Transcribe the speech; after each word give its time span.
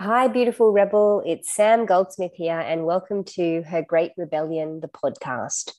Hi, 0.00 0.28
beautiful 0.28 0.72
rebel. 0.72 1.22
It's 1.26 1.54
Sam 1.54 1.84
Goldsmith 1.84 2.32
here, 2.34 2.58
and 2.58 2.86
welcome 2.86 3.22
to 3.36 3.62
Her 3.64 3.82
Great 3.82 4.12
Rebellion, 4.16 4.80
the 4.80 4.88
podcast. 4.88 5.72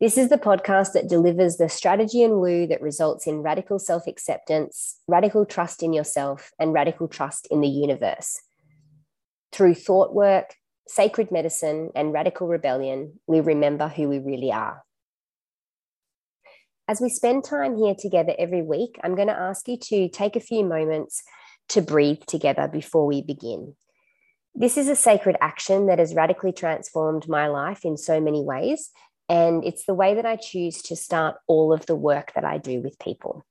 This 0.00 0.16
is 0.16 0.30
the 0.30 0.38
podcast 0.38 0.94
that 0.94 1.06
delivers 1.06 1.58
the 1.58 1.68
strategy 1.68 2.22
and 2.22 2.40
woo 2.40 2.66
that 2.68 2.80
results 2.80 3.26
in 3.26 3.42
radical 3.42 3.78
self 3.78 4.06
acceptance, 4.06 5.00
radical 5.06 5.44
trust 5.44 5.82
in 5.82 5.92
yourself, 5.92 6.50
and 6.58 6.72
radical 6.72 7.08
trust 7.08 7.46
in 7.50 7.60
the 7.60 7.68
universe. 7.68 8.40
Through 9.52 9.74
thought 9.74 10.14
work, 10.14 10.54
sacred 10.88 11.30
medicine, 11.30 11.90
and 11.94 12.10
radical 12.10 12.48
rebellion, 12.48 13.20
we 13.26 13.40
remember 13.40 13.86
who 13.88 14.08
we 14.08 14.18
really 14.18 14.50
are. 14.50 14.82
As 16.88 17.02
we 17.02 17.10
spend 17.10 17.44
time 17.44 17.76
here 17.76 17.94
together 17.94 18.34
every 18.38 18.62
week, 18.62 18.98
I'm 19.04 19.14
going 19.14 19.28
to 19.28 19.38
ask 19.38 19.68
you 19.68 19.76
to 19.76 20.08
take 20.08 20.36
a 20.36 20.40
few 20.40 20.64
moments 20.64 21.22
to 21.72 21.82
breathe 21.82 22.22
together 22.26 22.68
before 22.68 23.06
we 23.06 23.22
begin. 23.22 23.74
This 24.54 24.76
is 24.76 24.88
a 24.88 24.96
sacred 24.96 25.36
action 25.40 25.86
that 25.86 25.98
has 25.98 26.14
radically 26.14 26.52
transformed 26.52 27.28
my 27.28 27.48
life 27.48 27.84
in 27.84 27.96
so 27.96 28.20
many 28.20 28.42
ways. 28.42 28.90
And 29.28 29.64
it's 29.64 29.86
the 29.86 29.94
way 29.94 30.14
that 30.14 30.26
I 30.26 30.36
choose 30.36 30.82
to 30.82 30.96
start 30.96 31.36
all 31.46 31.72
of 31.72 31.86
the 31.86 31.96
work 31.96 32.32
that 32.34 32.44
I 32.44 32.58
do 32.58 32.80
with 32.82 32.98
people. 32.98 33.44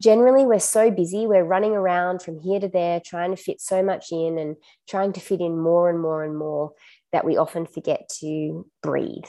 Generally, 0.00 0.46
we're 0.46 0.60
so 0.60 0.92
busy, 0.92 1.26
we're 1.26 1.42
running 1.42 1.72
around 1.72 2.22
from 2.22 2.38
here 2.38 2.60
to 2.60 2.68
there, 2.68 3.00
trying 3.00 3.34
to 3.34 3.42
fit 3.42 3.60
so 3.60 3.82
much 3.82 4.12
in 4.12 4.38
and 4.38 4.54
trying 4.88 5.12
to 5.14 5.20
fit 5.20 5.40
in 5.40 5.58
more 5.58 5.90
and 5.90 6.00
more 6.00 6.22
and 6.22 6.38
more 6.38 6.72
that 7.10 7.24
we 7.24 7.36
often 7.36 7.66
forget 7.66 8.08
to 8.20 8.64
breathe. 8.80 9.26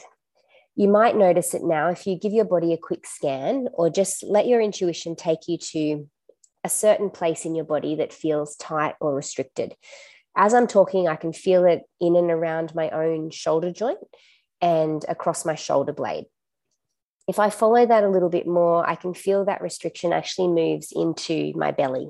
You 0.76 0.86
might 0.86 1.16
notice 1.16 1.54
it 1.54 1.64
now 1.64 1.88
if 1.88 2.06
you 2.06 2.16
give 2.16 2.32
your 2.32 2.44
body 2.44 2.72
a 2.72 2.78
quick 2.78 3.04
scan 3.04 3.66
or 3.72 3.90
just 3.90 4.22
let 4.22 4.46
your 4.46 4.60
intuition 4.60 5.16
take 5.16 5.48
you 5.48 5.58
to 5.72 6.08
a 6.64 6.68
certain 6.68 7.10
place 7.10 7.44
in 7.44 7.54
your 7.54 7.64
body 7.64 7.96
that 7.96 8.12
feels 8.12 8.56
tight 8.56 8.94
or 9.00 9.14
restricted. 9.14 9.74
As 10.36 10.54
I'm 10.54 10.66
talking, 10.66 11.08
I 11.08 11.16
can 11.16 11.32
feel 11.32 11.64
it 11.64 11.82
in 12.00 12.16
and 12.16 12.30
around 12.30 12.74
my 12.74 12.90
own 12.90 13.30
shoulder 13.30 13.72
joint 13.72 13.98
and 14.60 15.04
across 15.08 15.44
my 15.44 15.54
shoulder 15.54 15.92
blade. 15.92 16.26
If 17.26 17.38
I 17.38 17.50
follow 17.50 17.84
that 17.86 18.04
a 18.04 18.08
little 18.08 18.28
bit 18.28 18.46
more, 18.46 18.88
I 18.88 18.94
can 18.94 19.14
feel 19.14 19.44
that 19.44 19.62
restriction 19.62 20.12
actually 20.12 20.48
moves 20.48 20.92
into 20.94 21.52
my 21.54 21.70
belly. 21.70 22.08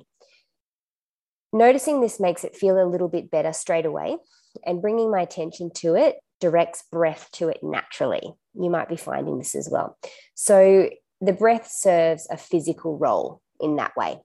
Noticing 1.53 2.00
this 2.00 2.20
makes 2.20 2.44
it 2.44 2.56
feel 2.56 2.82
a 2.82 2.86
little 2.86 3.08
bit 3.08 3.30
better 3.30 3.53
straight 3.53 3.86
away, 3.86 4.16
and 4.64 4.82
bringing 4.82 5.10
my 5.10 5.20
attention 5.20 5.70
to 5.75 5.94
it 5.94 6.16
directs 6.41 6.84
breath 6.91 7.28
to 7.32 7.48
it 7.48 7.58
naturally. 7.62 8.22
You 8.55 8.70
might 8.70 8.88
be 8.88 8.97
finding 8.97 9.38
this 9.38 9.55
as 9.55 9.69
well. 9.70 9.97
So, 10.34 10.91
the 11.20 11.32
breath 11.34 11.70
serves 11.70 12.27
a 12.30 12.38
physical 12.38 12.97
role 12.97 13.42
in 13.60 13.77
that 13.77 13.94
way. 13.97 14.20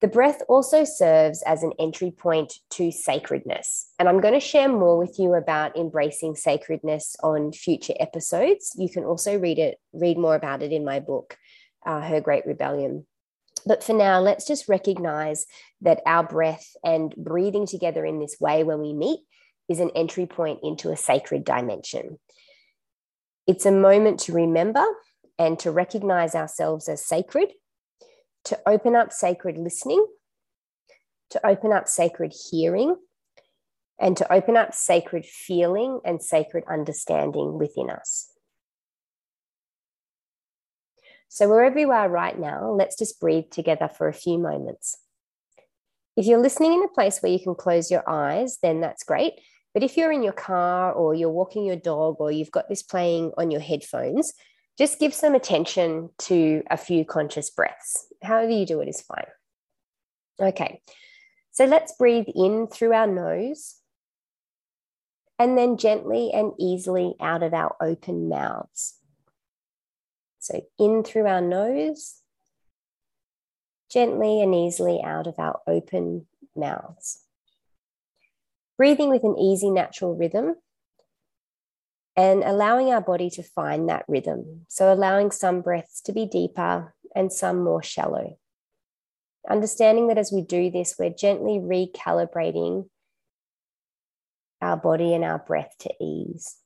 The 0.00 0.08
breath 0.08 0.40
also 0.48 0.84
serves 0.84 1.42
as 1.42 1.62
an 1.62 1.72
entry 1.78 2.10
point 2.10 2.54
to 2.70 2.90
sacredness. 2.90 3.92
And 3.98 4.08
I'm 4.08 4.20
going 4.20 4.32
to 4.32 4.40
share 4.40 4.68
more 4.68 4.96
with 4.96 5.18
you 5.18 5.34
about 5.34 5.76
embracing 5.76 6.36
sacredness 6.36 7.16
on 7.22 7.52
future 7.52 7.92
episodes. 8.00 8.74
You 8.78 8.88
can 8.88 9.04
also 9.04 9.38
read 9.38 9.58
it, 9.58 9.78
read 9.92 10.16
more 10.16 10.34
about 10.34 10.62
it 10.62 10.72
in 10.72 10.86
my 10.86 11.00
book, 11.00 11.36
uh, 11.84 12.00
Her 12.00 12.22
Great 12.22 12.46
Rebellion. 12.46 13.06
But 13.66 13.84
for 13.84 13.92
now, 13.92 14.20
let's 14.20 14.46
just 14.46 14.70
recognize 14.70 15.44
that 15.82 16.00
our 16.06 16.26
breath 16.26 16.66
and 16.82 17.14
breathing 17.16 17.66
together 17.66 18.06
in 18.06 18.20
this 18.20 18.36
way 18.40 18.64
when 18.64 18.80
we 18.80 18.94
meet 18.94 19.20
is 19.68 19.80
an 19.80 19.90
entry 19.94 20.24
point 20.24 20.60
into 20.62 20.90
a 20.90 20.96
sacred 20.96 21.44
dimension. 21.44 22.18
It's 23.46 23.66
a 23.66 23.72
moment 23.72 24.20
to 24.20 24.32
remember 24.32 24.84
and 25.38 25.58
to 25.58 25.70
recognize 25.70 26.34
ourselves 26.34 26.88
as 26.88 27.04
sacred 27.04 27.50
to 28.44 28.58
open 28.66 28.96
up 28.96 29.12
sacred 29.12 29.58
listening, 29.58 30.06
to 31.30 31.46
open 31.46 31.72
up 31.72 31.88
sacred 31.88 32.32
hearing, 32.50 32.96
and 33.98 34.16
to 34.16 34.32
open 34.32 34.56
up 34.56 34.74
sacred 34.74 35.24
feeling 35.26 36.00
and 36.04 36.22
sacred 36.22 36.64
understanding 36.68 37.58
within 37.58 37.90
us. 37.90 38.32
So, 41.28 41.48
wherever 41.48 41.78
you 41.78 41.92
are 41.92 42.08
right 42.08 42.36
now, 42.36 42.72
let's 42.72 42.98
just 42.98 43.20
breathe 43.20 43.50
together 43.50 43.88
for 43.88 44.08
a 44.08 44.12
few 44.12 44.38
moments. 44.38 44.96
If 46.16 46.26
you're 46.26 46.42
listening 46.42 46.72
in 46.72 46.82
a 46.82 46.88
place 46.88 47.20
where 47.20 47.30
you 47.30 47.38
can 47.38 47.54
close 47.54 47.90
your 47.90 48.08
eyes, 48.08 48.58
then 48.62 48.80
that's 48.80 49.04
great. 49.04 49.34
But 49.72 49.84
if 49.84 49.96
you're 49.96 50.10
in 50.10 50.24
your 50.24 50.32
car 50.32 50.92
or 50.92 51.14
you're 51.14 51.30
walking 51.30 51.64
your 51.64 51.76
dog 51.76 52.16
or 52.18 52.32
you've 52.32 52.50
got 52.50 52.68
this 52.68 52.82
playing 52.82 53.30
on 53.38 53.52
your 53.52 53.60
headphones, 53.60 54.32
just 54.80 54.98
give 54.98 55.12
some 55.12 55.34
attention 55.34 56.08
to 56.16 56.62
a 56.70 56.76
few 56.78 57.04
conscious 57.04 57.50
breaths. 57.50 58.06
However, 58.22 58.50
you 58.50 58.64
do 58.64 58.80
it 58.80 58.88
is 58.88 59.02
fine. 59.02 59.26
Okay, 60.40 60.80
so 61.50 61.66
let's 61.66 61.92
breathe 61.98 62.28
in 62.34 62.66
through 62.66 62.94
our 62.94 63.06
nose 63.06 63.76
and 65.38 65.58
then 65.58 65.76
gently 65.76 66.30
and 66.32 66.54
easily 66.58 67.14
out 67.20 67.42
of 67.42 67.52
our 67.52 67.76
open 67.78 68.30
mouths. 68.30 68.94
So 70.38 70.62
in 70.78 71.02
through 71.02 71.26
our 71.26 71.42
nose, 71.42 72.22
gently 73.90 74.40
and 74.40 74.54
easily 74.54 75.02
out 75.04 75.26
of 75.26 75.34
our 75.36 75.60
open 75.66 76.24
mouths. 76.56 77.20
Breathing 78.78 79.10
with 79.10 79.24
an 79.24 79.36
easy, 79.36 79.70
natural 79.70 80.16
rhythm 80.16 80.54
and 82.20 82.44
allowing 82.44 82.92
our 82.92 83.00
body 83.00 83.30
to 83.30 83.42
find 83.42 83.88
that 83.88 84.04
rhythm. 84.06 84.66
So, 84.68 84.92
allowing 84.92 85.30
some 85.30 85.62
breaths 85.62 86.02
to 86.02 86.12
be 86.12 86.26
deeper 86.26 86.94
and 87.16 87.32
some 87.32 87.64
more 87.64 87.82
shallow. 87.82 88.38
Understanding 89.48 90.08
that 90.08 90.18
as 90.18 90.30
we 90.30 90.42
do 90.42 90.70
this, 90.70 90.96
we're 90.98 91.08
gently 91.08 91.58
recalibrating 91.58 92.90
our 94.60 94.76
body 94.76 95.14
and 95.14 95.24
our 95.24 95.38
breath 95.38 95.74
to 95.78 95.90
ease. 95.98 96.56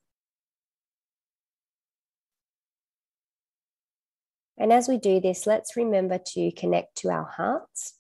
And 4.59 4.73
as 4.73 4.89
we 4.89 4.99
do 4.99 5.21
this, 5.21 5.47
let's 5.47 5.77
remember 5.77 6.19
to 6.35 6.51
connect 6.51 6.97
to 6.99 7.11
our 7.11 7.27
hearts, 7.27 7.95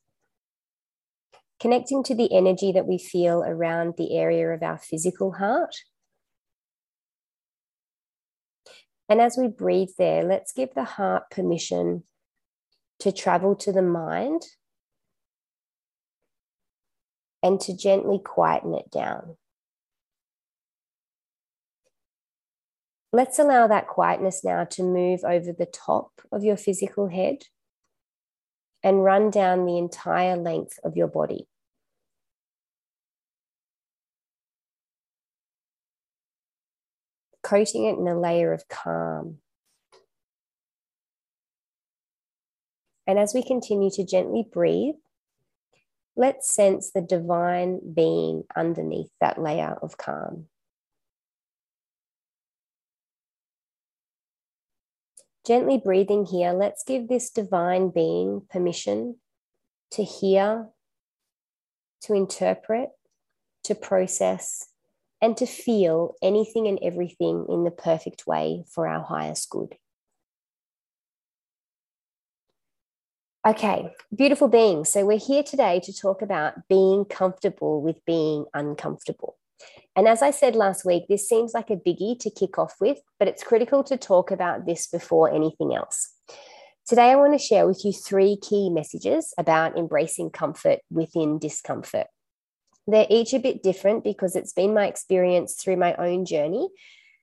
connecting 1.60 2.02
to 2.02 2.16
the 2.16 2.36
energy 2.36 2.72
that 2.72 2.88
we 2.88 2.98
feel 2.98 3.44
around 3.46 3.94
the 3.96 4.16
area 4.18 4.48
of 4.48 4.64
our 4.64 4.78
physical 4.78 5.34
heart 5.34 5.76
And 9.08 9.20
as 9.20 9.36
we 9.36 9.48
breathe 9.48 9.90
there, 9.98 10.22
let's 10.22 10.52
give 10.52 10.74
the 10.74 10.84
heart 10.84 11.30
permission 11.30 12.04
to 13.00 13.12
travel 13.12 13.54
to 13.56 13.72
the 13.72 13.82
mind 13.82 14.42
and 17.42 17.60
to 17.60 17.76
gently 17.76 18.18
quieten 18.18 18.74
it 18.74 18.90
down. 18.90 19.36
Let's 23.12 23.38
allow 23.38 23.68
that 23.68 23.86
quietness 23.86 24.42
now 24.42 24.64
to 24.64 24.82
move 24.82 25.20
over 25.22 25.52
the 25.52 25.66
top 25.66 26.10
of 26.32 26.42
your 26.42 26.56
physical 26.56 27.08
head 27.08 27.44
and 28.82 29.04
run 29.04 29.30
down 29.30 29.66
the 29.66 29.78
entire 29.78 30.36
length 30.36 30.80
of 30.82 30.96
your 30.96 31.06
body. 31.06 31.46
Coating 37.44 37.84
it 37.84 37.98
in 37.98 38.08
a 38.08 38.18
layer 38.18 38.52
of 38.52 38.66
calm. 38.68 39.38
And 43.06 43.18
as 43.18 43.34
we 43.34 43.42
continue 43.42 43.90
to 43.90 44.04
gently 44.04 44.46
breathe, 44.50 44.94
let's 46.16 46.52
sense 46.52 46.90
the 46.90 47.02
divine 47.02 47.80
being 47.94 48.44
underneath 48.56 49.10
that 49.20 49.40
layer 49.40 49.76
of 49.82 49.98
calm. 49.98 50.46
Gently 55.46 55.76
breathing 55.76 56.24
here, 56.24 56.52
let's 56.52 56.82
give 56.84 57.08
this 57.08 57.28
divine 57.28 57.90
being 57.90 58.42
permission 58.48 59.16
to 59.90 60.02
hear, 60.02 60.68
to 62.00 62.14
interpret, 62.14 62.88
to 63.64 63.74
process, 63.74 64.68
and 65.24 65.38
to 65.38 65.46
feel 65.46 66.16
anything 66.22 66.68
and 66.68 66.78
everything 66.82 67.46
in 67.48 67.64
the 67.64 67.70
perfect 67.70 68.26
way 68.26 68.62
for 68.70 68.86
our 68.86 69.02
highest 69.02 69.48
good. 69.48 69.74
Okay, 73.46 73.88
beautiful 74.14 74.48
beings. 74.48 74.90
So, 74.90 75.06
we're 75.06 75.16
here 75.16 75.42
today 75.42 75.80
to 75.84 75.94
talk 75.94 76.20
about 76.20 76.68
being 76.68 77.06
comfortable 77.06 77.80
with 77.80 78.04
being 78.04 78.44
uncomfortable. 78.52 79.38
And 79.96 80.06
as 80.06 80.20
I 80.20 80.30
said 80.30 80.56
last 80.56 80.84
week, 80.84 81.04
this 81.08 81.26
seems 81.26 81.54
like 81.54 81.70
a 81.70 81.76
biggie 81.76 82.18
to 82.18 82.30
kick 82.30 82.58
off 82.58 82.74
with, 82.78 82.98
but 83.18 83.26
it's 83.26 83.42
critical 83.42 83.82
to 83.84 83.96
talk 83.96 84.30
about 84.30 84.66
this 84.66 84.86
before 84.86 85.32
anything 85.32 85.74
else. 85.74 86.12
Today, 86.86 87.12
I 87.12 87.16
want 87.16 87.32
to 87.32 87.38
share 87.38 87.66
with 87.66 87.82
you 87.82 87.92
three 87.92 88.36
key 88.36 88.68
messages 88.68 89.32
about 89.38 89.78
embracing 89.78 90.30
comfort 90.30 90.80
within 90.90 91.38
discomfort. 91.38 92.08
They're 92.86 93.06
each 93.08 93.32
a 93.32 93.38
bit 93.38 93.62
different 93.62 94.04
because 94.04 94.36
it's 94.36 94.52
been 94.52 94.74
my 94.74 94.86
experience 94.86 95.54
through 95.54 95.76
my 95.76 95.94
own 95.94 96.24
journey 96.24 96.68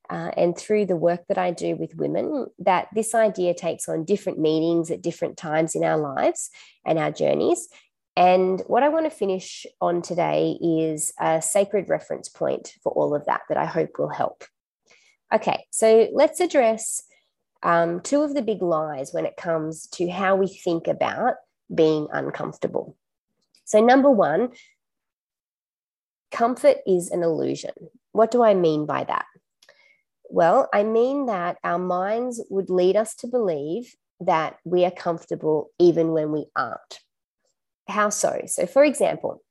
uh, 0.10 0.32
and 0.36 0.58
through 0.58 0.86
the 0.86 0.96
work 0.96 1.22
that 1.28 1.38
I 1.38 1.52
do 1.52 1.76
with 1.76 1.96
women 1.96 2.48
that 2.60 2.88
this 2.94 3.14
idea 3.16 3.54
takes 3.54 3.88
on 3.88 4.04
different 4.04 4.40
meanings 4.40 4.92
at 4.92 5.02
different 5.02 5.38
times 5.38 5.76
in 5.76 5.84
our 5.84 5.98
lives 5.98 6.50
and 6.86 7.00
our 7.00 7.12
journeys. 7.12 7.70
And 8.18 8.62
what 8.68 8.84
I 8.84 8.90
want 8.90 9.06
to 9.06 9.16
finish 9.16 9.66
on 9.80 10.02
today 10.02 10.58
is 10.62 11.14
a 11.20 11.42
sacred 11.42 11.88
reference 11.88 12.28
point 12.28 12.74
for 12.84 12.92
all 12.92 13.16
of 13.16 13.26
that 13.26 13.42
that 13.48 13.58
I 13.58 13.66
hope 13.66 13.98
will 13.98 14.10
help. 14.10 14.44
Okay, 15.34 15.66
so 15.72 16.10
let's 16.12 16.42
address 16.42 17.04
um, 17.64 18.02
two 18.02 18.22
of 18.22 18.34
the 18.34 18.42
big 18.42 18.62
lies 18.62 19.14
when 19.14 19.26
it 19.26 19.38
comes 19.38 19.88
to 19.94 20.10
how 20.10 20.36
we 20.36 20.48
think 20.48 20.88
about 20.88 21.36
being 21.74 22.08
uncomfortable. 22.12 22.98
So, 23.64 23.80
number 23.80 24.12
one, 24.12 24.50
comfort 26.32 26.78
is 26.88 27.10
an 27.10 27.24
illusion. 27.24 27.72
What 28.12 28.32
do 28.32 28.44
I 28.44 28.54
mean 28.54 28.86
by 28.86 29.04
that? 29.04 29.26
Well, 30.30 30.70
I 30.74 30.84
mean 30.84 31.26
that 31.26 31.58
our 31.64 31.80
minds 31.80 32.42
would 32.50 32.70
lead 32.70 32.96
us 32.96 33.16
to 33.16 33.28
believe 33.28 33.94
that 34.22 34.58
we 34.64 34.86
are 34.86 34.92
comfortable 34.92 35.70
even 35.80 36.12
when 36.12 36.32
we 36.32 36.46
aren't. 36.56 37.00
How 37.88 38.10
so? 38.10 38.42
So, 38.46 38.66
for 38.66 38.84
example, 38.84 39.44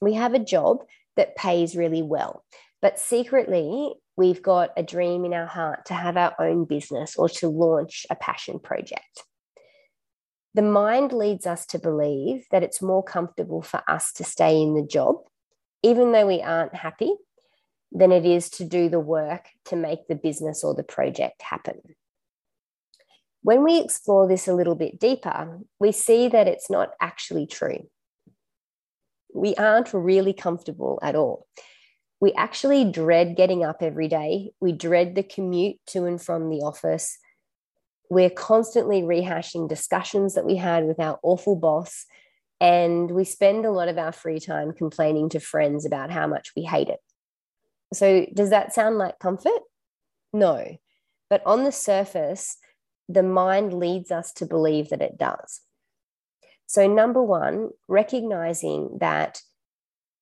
we 0.00 0.14
have 0.14 0.34
a 0.34 0.38
job 0.38 0.78
that 1.16 1.36
pays 1.36 1.76
really 1.76 2.02
well, 2.02 2.44
but 2.82 2.98
secretly 2.98 3.94
we've 4.16 4.42
got 4.42 4.70
a 4.76 4.82
dream 4.82 5.24
in 5.24 5.32
our 5.32 5.46
heart 5.46 5.86
to 5.86 5.94
have 5.94 6.16
our 6.16 6.34
own 6.40 6.64
business 6.64 7.16
or 7.16 7.28
to 7.28 7.48
launch 7.48 8.06
a 8.10 8.16
passion 8.16 8.58
project. 8.58 9.24
The 10.54 10.62
mind 10.62 11.12
leads 11.12 11.46
us 11.46 11.64
to 11.66 11.78
believe 11.78 12.44
that 12.50 12.62
it's 12.64 12.82
more 12.82 13.04
comfortable 13.04 13.62
for 13.62 13.82
us 13.88 14.12
to 14.14 14.24
stay 14.24 14.60
in 14.60 14.74
the 14.74 14.82
job, 14.82 15.16
even 15.82 16.12
though 16.12 16.26
we 16.26 16.42
aren't 16.42 16.74
happy, 16.74 17.14
than 17.92 18.12
it 18.12 18.24
is 18.24 18.48
to 18.50 18.64
do 18.64 18.88
the 18.88 19.00
work 19.00 19.48
to 19.64 19.76
make 19.76 20.06
the 20.06 20.14
business 20.14 20.62
or 20.62 20.74
the 20.74 20.82
project 20.82 21.42
happen. 21.42 21.80
When 23.42 23.64
we 23.64 23.80
explore 23.80 24.28
this 24.28 24.46
a 24.46 24.54
little 24.54 24.74
bit 24.74 25.00
deeper, 25.00 25.58
we 25.78 25.92
see 25.92 26.28
that 26.28 26.46
it's 26.46 26.70
not 26.70 26.90
actually 27.00 27.46
true. 27.46 27.88
We 29.34 29.54
aren't 29.54 29.94
really 29.94 30.32
comfortable 30.32 30.98
at 31.02 31.16
all. 31.16 31.46
We 32.20 32.32
actually 32.34 32.90
dread 32.90 33.34
getting 33.36 33.64
up 33.64 33.78
every 33.80 34.08
day. 34.08 34.50
We 34.60 34.72
dread 34.72 35.14
the 35.14 35.22
commute 35.22 35.78
to 35.88 36.04
and 36.04 36.20
from 36.20 36.50
the 36.50 36.58
office. 36.58 37.16
We're 38.10 38.30
constantly 38.30 39.02
rehashing 39.02 39.68
discussions 39.68 40.34
that 40.34 40.44
we 40.44 40.56
had 40.56 40.84
with 40.84 41.00
our 41.00 41.18
awful 41.22 41.56
boss. 41.56 42.04
And 42.60 43.10
we 43.10 43.24
spend 43.24 43.64
a 43.64 43.70
lot 43.70 43.88
of 43.88 43.96
our 43.96 44.12
free 44.12 44.38
time 44.38 44.72
complaining 44.72 45.30
to 45.30 45.40
friends 45.40 45.86
about 45.86 46.10
how 46.10 46.26
much 46.26 46.52
we 46.54 46.62
hate 46.62 46.88
it. 46.88 47.00
So, 47.94 48.26
does 48.34 48.50
that 48.50 48.74
sound 48.74 48.98
like 48.98 49.18
comfort? 49.18 49.62
No. 50.32 50.76
But 51.30 51.42
on 51.46 51.64
the 51.64 51.72
surface, 51.72 52.58
the 53.08 53.22
mind 53.22 53.72
leads 53.72 54.10
us 54.10 54.32
to 54.34 54.46
believe 54.46 54.90
that 54.90 55.02
it 55.02 55.16
does. 55.18 55.60
So, 56.66 56.86
number 56.86 57.22
one, 57.22 57.70
recognizing 57.88 58.98
that 59.00 59.40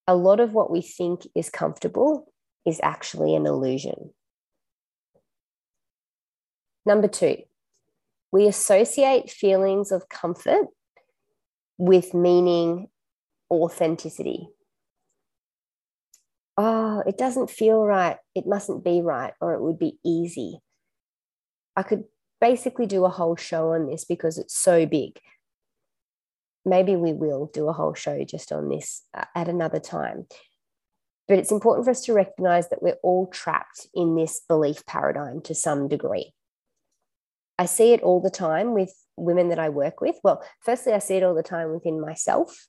a 0.07 0.15
lot 0.15 0.39
of 0.39 0.53
what 0.53 0.71
we 0.71 0.81
think 0.81 1.27
is 1.35 1.49
comfortable 1.49 2.33
is 2.65 2.79
actually 2.81 3.35
an 3.35 3.45
illusion. 3.45 4.11
Number 6.85 7.07
two, 7.07 7.37
we 8.31 8.47
associate 8.47 9.29
feelings 9.29 9.91
of 9.91 10.09
comfort 10.09 10.67
with 11.79 12.13
meaning 12.13 12.89
authenticity. 13.49 14.49
Oh, 16.57 17.01
it 17.07 17.17
doesn't 17.17 17.49
feel 17.49 17.83
right. 17.83 18.17
It 18.35 18.45
mustn't 18.45 18.83
be 18.83 19.01
right, 19.01 19.33
or 19.39 19.53
it 19.53 19.61
would 19.61 19.79
be 19.79 19.97
easy. 20.05 20.59
I 21.75 21.83
could 21.83 22.03
basically 22.41 22.85
do 22.85 23.05
a 23.05 23.09
whole 23.09 23.37
show 23.37 23.71
on 23.71 23.87
this 23.87 24.03
because 24.03 24.37
it's 24.37 24.55
so 24.55 24.85
big. 24.85 25.19
Maybe 26.65 26.97
we 26.97 27.13
will 27.13 27.49
do 27.53 27.69
a 27.69 27.73
whole 27.73 27.93
show 27.93 28.23
just 28.25 28.51
on 28.51 28.67
this 28.67 29.03
uh, 29.17 29.25
at 29.33 29.47
another 29.47 29.79
time. 29.79 30.27
But 31.29 31.39
it's 31.39 31.51
important 31.51 31.85
for 31.85 31.91
us 31.91 32.03
to 32.05 32.13
recognize 32.13 32.67
that 32.69 32.83
we're 32.83 32.99
all 33.03 33.27
trapped 33.27 33.87
in 33.93 34.15
this 34.15 34.41
belief 34.47 34.85
paradigm 34.85 35.41
to 35.43 35.55
some 35.55 35.87
degree. 35.87 36.33
I 37.59 37.65
see 37.65 37.93
it 37.93 38.01
all 38.01 38.19
the 38.19 38.31
time 38.31 38.73
with 38.73 38.91
women 39.17 39.49
that 39.49 39.59
I 39.59 39.69
work 39.69 40.01
with. 40.01 40.15
Well, 40.23 40.43
firstly, 40.61 40.93
I 40.93 40.99
see 40.99 41.17
it 41.17 41.23
all 41.23 41.35
the 41.35 41.43
time 41.43 41.71
within 41.71 42.01
myself 42.01 42.67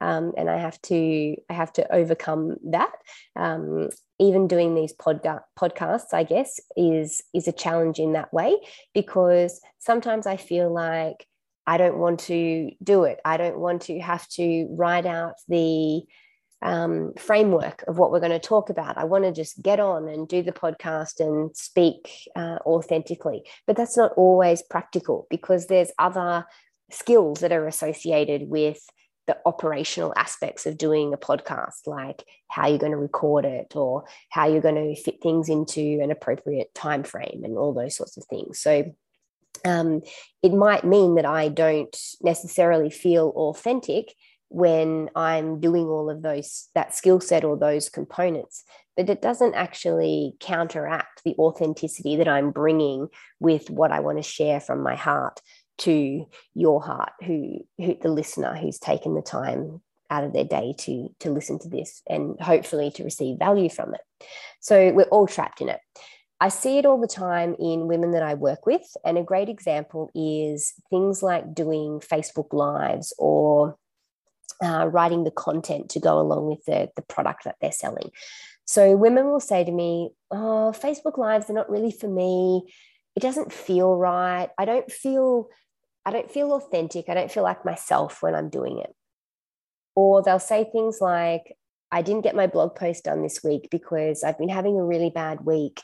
um, 0.00 0.32
and 0.36 0.50
I 0.50 0.58
have 0.58 0.80
to 0.82 1.36
I 1.48 1.52
have 1.52 1.72
to 1.74 1.92
overcome 1.92 2.56
that. 2.70 2.92
Um, 3.34 3.88
even 4.18 4.48
doing 4.48 4.74
these 4.74 4.92
pod- 4.92 5.26
podcasts, 5.58 6.12
I 6.12 6.24
guess, 6.24 6.60
is 6.76 7.22
is 7.34 7.48
a 7.48 7.52
challenge 7.52 7.98
in 7.98 8.12
that 8.12 8.32
way 8.32 8.56
because 8.94 9.60
sometimes 9.78 10.26
I 10.26 10.36
feel 10.36 10.72
like 10.72 11.26
I 11.66 11.78
don't 11.78 11.98
want 11.98 12.20
to 12.20 12.70
do 12.82 13.04
it. 13.04 13.20
I 13.24 13.36
don't 13.36 13.58
want 13.58 13.82
to 13.82 13.98
have 14.00 14.28
to 14.30 14.68
write 14.70 15.06
out 15.06 15.34
the 15.48 16.02
um, 16.62 17.12
framework 17.18 17.84
of 17.86 17.98
what 17.98 18.10
we're 18.10 18.20
going 18.20 18.32
to 18.32 18.38
talk 18.38 18.70
about. 18.70 18.98
I 18.98 19.04
want 19.04 19.24
to 19.24 19.32
just 19.32 19.62
get 19.62 19.80
on 19.80 20.08
and 20.08 20.26
do 20.26 20.42
the 20.42 20.52
podcast 20.52 21.20
and 21.20 21.54
speak 21.56 22.28
uh, 22.34 22.58
authentically. 22.66 23.44
But 23.66 23.76
that's 23.76 23.96
not 23.96 24.12
always 24.16 24.62
practical 24.62 25.26
because 25.30 25.66
there's 25.66 25.92
other 25.98 26.46
skills 26.90 27.40
that 27.40 27.52
are 27.52 27.66
associated 27.66 28.48
with 28.48 28.78
the 29.26 29.36
operational 29.44 30.14
aspects 30.16 30.66
of 30.66 30.78
doing 30.78 31.12
a 31.12 31.18
podcast, 31.18 31.86
like 31.86 32.24
how 32.48 32.68
you're 32.68 32.78
going 32.78 32.92
to 32.92 32.98
record 32.98 33.44
it 33.44 33.74
or 33.74 34.04
how 34.30 34.46
you're 34.46 34.60
going 34.60 34.76
to 34.76 35.00
fit 35.00 35.20
things 35.20 35.48
into 35.48 35.98
an 36.00 36.10
appropriate 36.10 36.72
time 36.74 37.02
frame 37.02 37.42
and 37.42 37.58
all 37.58 37.74
those 37.74 37.96
sorts 37.96 38.16
of 38.16 38.24
things. 38.24 38.60
So 38.60 38.94
um, 39.64 40.02
it 40.42 40.52
might 40.52 40.84
mean 40.84 41.16
that 41.16 41.26
I 41.26 41.48
don't 41.48 41.96
necessarily 42.22 42.90
feel 42.90 43.32
authentic 43.34 44.14
when 44.48 45.10
I'm 45.14 45.60
doing 45.60 45.86
all 45.86 46.10
of 46.10 46.22
those 46.22 46.68
that 46.74 46.94
skill 46.94 47.20
set 47.20 47.44
or 47.44 47.56
those 47.56 47.88
components, 47.88 48.64
but 48.96 49.10
it 49.10 49.20
doesn't 49.20 49.54
actually 49.54 50.34
counteract 50.40 51.22
the 51.24 51.34
authenticity 51.38 52.16
that 52.16 52.28
I'm 52.28 52.50
bringing 52.50 53.08
with 53.40 53.70
what 53.70 53.92
I 53.92 54.00
want 54.00 54.18
to 54.18 54.22
share 54.22 54.60
from 54.60 54.82
my 54.82 54.94
heart 54.94 55.40
to 55.78 56.26
your 56.54 56.82
heart 56.82 57.12
who, 57.24 57.58
who 57.78 57.96
the 58.00 58.08
listener 58.08 58.56
who's 58.56 58.78
taken 58.78 59.14
the 59.14 59.22
time 59.22 59.82
out 60.10 60.24
of 60.24 60.32
their 60.32 60.44
day 60.44 60.74
to 60.78 61.08
to 61.18 61.30
listen 61.30 61.58
to 61.58 61.68
this 61.68 62.02
and 62.08 62.40
hopefully 62.40 62.90
to 62.92 63.04
receive 63.04 63.38
value 63.38 63.68
from 63.68 63.94
it. 63.94 64.00
So 64.60 64.92
we're 64.92 65.04
all 65.04 65.26
trapped 65.26 65.60
in 65.60 65.68
it. 65.68 65.80
I 66.40 66.48
see 66.48 66.78
it 66.78 66.86
all 66.86 67.00
the 67.00 67.08
time 67.08 67.56
in 67.58 67.88
women 67.88 68.10
that 68.10 68.22
i 68.22 68.34
work 68.34 68.66
with 68.66 68.86
and 69.04 69.16
a 69.16 69.22
great 69.22 69.48
example 69.48 70.10
is 70.14 70.74
things 70.90 71.22
like 71.22 71.54
doing 71.54 72.00
facebook 72.00 72.52
lives 72.52 73.14
or 73.18 73.78
uh, 74.62 74.88
writing 74.90 75.24
the 75.24 75.30
content 75.30 75.90
to 75.90 76.00
go 76.00 76.18
along 76.18 76.46
with 76.46 76.64
the, 76.64 76.90
the 76.96 77.02
product 77.02 77.44
that 77.44 77.56
they're 77.60 77.72
selling 77.72 78.10
so 78.64 78.96
women 78.96 79.26
will 79.26 79.40
say 79.40 79.64
to 79.64 79.72
me 79.72 80.10
oh 80.30 80.72
facebook 80.74 81.18
lives 81.18 81.48
are 81.50 81.54
not 81.54 81.70
really 81.70 81.92
for 81.92 82.08
me 82.08 82.62
it 83.14 83.20
doesn't 83.20 83.52
feel 83.52 83.96
right 83.96 84.48
i 84.58 84.64
don't 84.64 84.90
feel 84.90 85.48
I 86.06 86.12
don't 86.12 86.30
feel 86.30 86.52
authentic. 86.52 87.08
I 87.08 87.14
don't 87.14 87.32
feel 87.32 87.42
like 87.42 87.64
myself 87.64 88.22
when 88.22 88.36
I'm 88.36 88.48
doing 88.48 88.78
it. 88.78 88.94
Or 89.96 90.22
they'll 90.22 90.38
say 90.38 90.64
things 90.64 90.98
like, 91.00 91.56
I 91.90 92.02
didn't 92.02 92.22
get 92.22 92.36
my 92.36 92.46
blog 92.46 92.76
post 92.76 93.04
done 93.04 93.22
this 93.22 93.42
week 93.42 93.68
because 93.72 94.22
I've 94.22 94.38
been 94.38 94.48
having 94.48 94.78
a 94.78 94.84
really 94.84 95.10
bad 95.10 95.44
week. 95.44 95.82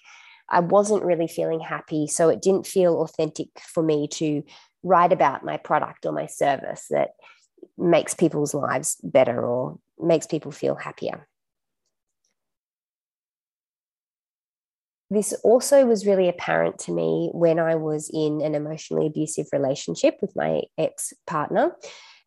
I 0.49 0.61
wasn't 0.61 1.05
really 1.05 1.26
feeling 1.26 1.59
happy. 1.59 2.07
So 2.07 2.29
it 2.29 2.41
didn't 2.41 2.69
feel 2.69 3.02
authentic 3.02 3.49
for 3.59 3.83
me 3.83 4.07
to 4.12 4.45
write 4.85 5.12
about 5.12 5.45
my 5.45 5.57
product 5.57 6.07
or 6.07 6.12
my 6.12 6.26
service 6.26 6.87
that 6.91 7.11
makes 7.78 8.14
people's 8.14 8.54
lives 8.54 8.97
better 9.02 9.45
or 9.45 9.78
makes 9.99 10.26
people 10.26 10.52
feel 10.52 10.75
happier. 10.75 11.26
this 15.12 15.35
also 15.45 15.85
was 15.85 16.07
really 16.07 16.28
apparent 16.28 16.78
to 16.78 16.92
me 16.92 17.31
when 17.33 17.59
I 17.59 17.75
was 17.75 18.11
in 18.12 18.40
an 18.40 18.54
emotionally 18.54 19.07
abusive 19.07 19.47
relationship 19.52 20.16
with 20.23 20.35
my 20.35 20.62
ex 20.78 21.12
partner. 21.26 21.76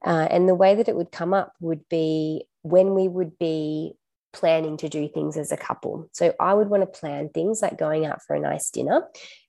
Uh, 0.06 0.28
and 0.30 0.48
the 0.48 0.56
way 0.56 0.76
that 0.76 0.88
it 0.88 0.96
would 0.96 1.12
come 1.12 1.34
up 1.34 1.54
would 1.60 1.88
be 1.90 2.46
when 2.62 2.94
we 2.94 3.08
would 3.08 3.40
be 3.40 3.94
planning 4.34 4.78
to 4.78 4.90
do 4.90 5.08
things 5.08 5.36
as 5.38 5.52
a 5.52 5.58
couple. 5.58 6.08
So 6.12 6.36
I 6.40 6.54
would 6.54 6.70
want 6.70 6.84
to 6.84 7.00
plan 7.00 7.30
things 7.30 7.62
like 7.62 7.78
going 7.78 8.06
out 8.06 8.22
for 8.22 8.36
a 8.36 8.40
nice 8.40 8.70
dinner. 8.70 9.02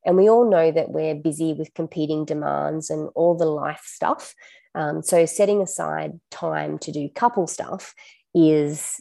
And 0.05 0.17
we 0.17 0.31
all 0.31 0.49
know 0.49 0.71
that 0.71 0.91
we're 0.91 1.15
busy 1.15 1.53
with 1.53 1.75
competing 1.75 2.25
demands 2.25 2.89
and 2.89 3.11
all 3.15 3.37
the 3.37 3.47
life 3.47 3.83
stuff. 3.85 4.35
Um, 4.77 5.03
so 5.03 5.27
setting 5.27 5.63
aside 5.63 6.21
time 6.31 6.79
to 6.81 6.93
do 6.93 7.09
couple 7.09 7.47
stuff 7.47 7.95
is, 8.35 9.01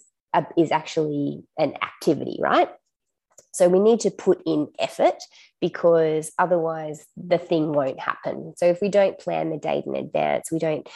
is 0.57 0.71
actually 0.71 1.43
an 1.59 1.73
activity, 1.83 2.37
right? 2.41 2.69
So 3.51 3.69
we 3.69 3.79
need 3.79 3.99
to 4.01 4.11
put 4.11 4.41
in 4.45 4.69
effort 4.79 5.15
because 5.61 6.31
otherwise 6.39 7.05
the 7.15 7.37
thing 7.37 7.73
won't 7.73 7.99
happen. 7.99 8.53
So 8.57 8.65
if 8.65 8.81
we 8.81 8.89
don't 8.89 9.19
plan 9.19 9.49
the 9.49 9.57
date 9.57 9.85
in 9.85 9.95
advance, 9.95 10.51
we 10.51 10.59
don't 10.59 10.87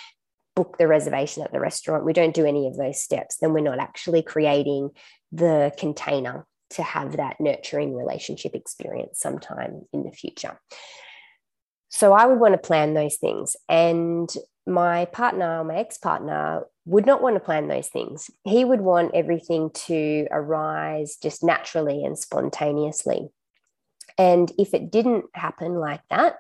book 0.55 0.77
the 0.77 0.87
reservation 0.87 1.43
at 1.43 1.53
the 1.53 1.59
restaurant, 1.59 2.05
we 2.05 2.13
don't 2.13 2.33
do 2.33 2.45
any 2.45 2.67
of 2.67 2.75
those 2.75 3.01
steps, 3.01 3.37
then 3.37 3.53
we're 3.53 3.61
not 3.61 3.79
actually 3.79 4.21
creating 4.21 4.89
the 5.31 5.71
container 5.77 6.45
to 6.71 6.83
have 6.83 7.17
that 7.17 7.39
nurturing 7.39 7.95
relationship 7.95 8.53
experience 8.53 9.19
sometime 9.19 9.83
in 9.93 10.03
the 10.03 10.11
future. 10.11 10.59
So 11.89 12.13
I 12.13 12.25
would 12.25 12.39
want 12.39 12.53
to 12.53 12.57
plan 12.57 12.93
those 12.93 13.15
things. 13.15 13.55
And 13.67 14.29
my 14.69 15.05
partner, 15.05 15.59
or 15.59 15.63
my 15.63 15.77
ex 15.77 15.97
partner, 15.97 16.63
would 16.85 17.05
not 17.05 17.21
want 17.21 17.35
to 17.35 17.39
plan 17.39 17.67
those 17.67 17.87
things. 17.87 18.31
He 18.43 18.63
would 18.65 18.81
want 18.81 19.13
everything 19.13 19.69
to 19.85 20.27
arise 20.31 21.17
just 21.21 21.43
naturally 21.43 22.03
and 22.03 22.17
spontaneously. 22.17 23.29
And 24.17 24.51
if 24.57 24.73
it 24.73 24.91
didn't 24.91 25.25
happen 25.33 25.75
like 25.75 26.01
that, 26.09 26.37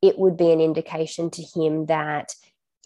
it 0.00 0.18
would 0.18 0.36
be 0.36 0.50
an 0.52 0.60
indication 0.60 1.30
to 1.30 1.42
him 1.42 1.86
that 1.86 2.34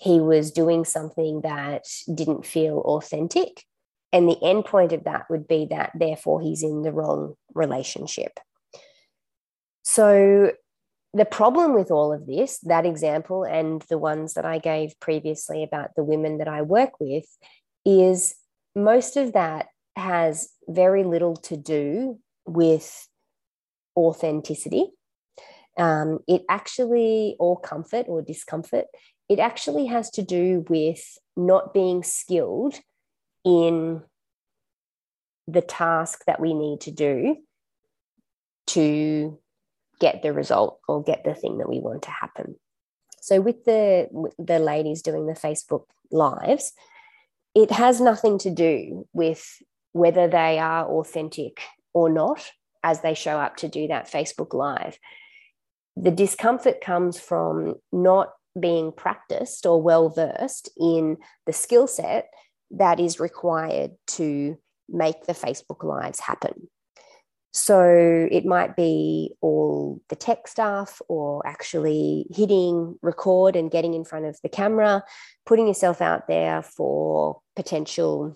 he 0.01 0.21
was 0.21 0.51
doing 0.51 0.85
something 0.85 1.43
that 1.43 1.85
didn't 2.13 2.47
feel 2.47 2.79
authentic. 2.79 3.65
And 4.13 4.29
the 4.29 4.43
end 4.43 4.65
point 4.65 4.93
of 4.93 5.05
that 5.05 5.27
would 5.31 5.47
be 5.47 5.67
that, 5.71 5.93
therefore, 5.95 6.41
he's 6.41 6.63
in 6.63 6.83
the 6.83 6.93
wrong 6.93 7.35
relationship. 7.55 8.41
So, 9.85 10.53
the 11.14 11.25
problem 11.25 11.75
with 11.75 11.90
all 11.90 12.12
of 12.12 12.26
this, 12.26 12.59
that 12.61 12.87
example, 12.87 13.45
and 13.45 13.83
the 13.83 13.99
ones 13.99 14.35
that 14.35 14.47
I 14.47 14.59
gave 14.59 14.99
previously 14.99 15.62
about 15.62 15.95
the 15.95 16.04
women 16.04 16.38
that 16.38 16.49
I 16.49 16.62
work 16.62 16.99
with, 17.00 17.26
is 17.85 18.35
most 18.75 19.16
of 19.16 19.35
that 19.35 19.66
has 19.97 20.49
very 20.69 21.04
little 21.04 21.37
to 21.37 21.57
do 21.57 22.19
with 22.47 23.09
authenticity. 23.97 24.87
Um, 25.78 26.21
it 26.26 26.42
actually, 26.49 27.37
or 27.38 27.61
comfort 27.61 28.07
or 28.09 28.23
discomfort, 28.23 28.87
it 29.28 29.38
actually 29.38 29.87
has 29.87 30.11
to 30.12 30.23
do 30.23 30.64
with 30.69 31.19
not 31.37 31.75
being 31.75 32.02
skilled 32.02 32.78
in 33.45 34.02
the 35.47 35.62
task 35.62 36.25
that 36.26 36.40
we 36.40 36.54
need 36.54 36.81
to 36.83 36.90
do 36.90 37.37
to 38.69 39.38
get 40.02 40.21
the 40.21 40.32
result 40.32 40.80
or 40.88 41.02
get 41.02 41.23
the 41.25 41.32
thing 41.32 41.59
that 41.59 41.68
we 41.68 41.78
want 41.78 42.02
to 42.02 42.11
happen. 42.11 42.56
So 43.21 43.40
with 43.40 43.64
the 43.64 44.09
the 44.38 44.59
ladies 44.59 45.00
doing 45.00 45.26
the 45.26 45.32
Facebook 45.32 45.85
lives, 46.11 46.73
it 47.54 47.71
has 47.71 48.00
nothing 48.00 48.37
to 48.38 48.50
do 48.50 49.06
with 49.12 49.62
whether 49.92 50.26
they 50.26 50.59
are 50.59 50.87
authentic 50.87 51.61
or 51.94 52.11
not 52.11 52.50
as 52.82 53.00
they 53.00 53.14
show 53.14 53.38
up 53.38 53.56
to 53.59 53.68
do 53.68 53.87
that 53.87 54.11
Facebook 54.11 54.52
live. 54.52 54.99
The 55.97 56.11
discomfort 56.11 56.80
comes 56.80 57.21
from 57.21 57.76
not 57.92 58.32
being 58.59 58.90
practiced 58.90 59.66
or 59.66 59.80
well 59.80 60.09
versed 60.09 60.68
in 60.76 61.18
the 61.47 61.52
skill 61.52 61.87
set 61.87 62.26
that 62.73 62.99
is 62.99 63.21
required 63.21 63.92
to 64.18 64.59
make 64.88 65.26
the 65.26 65.32
Facebook 65.32 65.85
lives 65.85 66.18
happen. 66.18 66.68
So 67.52 68.28
it 68.30 68.47
might 68.47 68.76
be 68.76 69.35
all 69.42 70.00
the 70.09 70.16
tech 70.16 70.49
stuff 70.49 71.02
or 71.09 71.47
actually 71.47 72.26
hitting 72.30 72.99
record 73.02 73.56
and 73.56 73.71
getting 73.71 73.92
in 73.92 74.04
front 74.04 74.25
of 74.25 74.38
the 74.42 74.49
camera, 74.49 75.04
putting 75.44 75.68
yourself 75.68 76.00
out 76.00 76.28
there 76.28 76.62
for 76.62 77.40
potential 77.54 78.35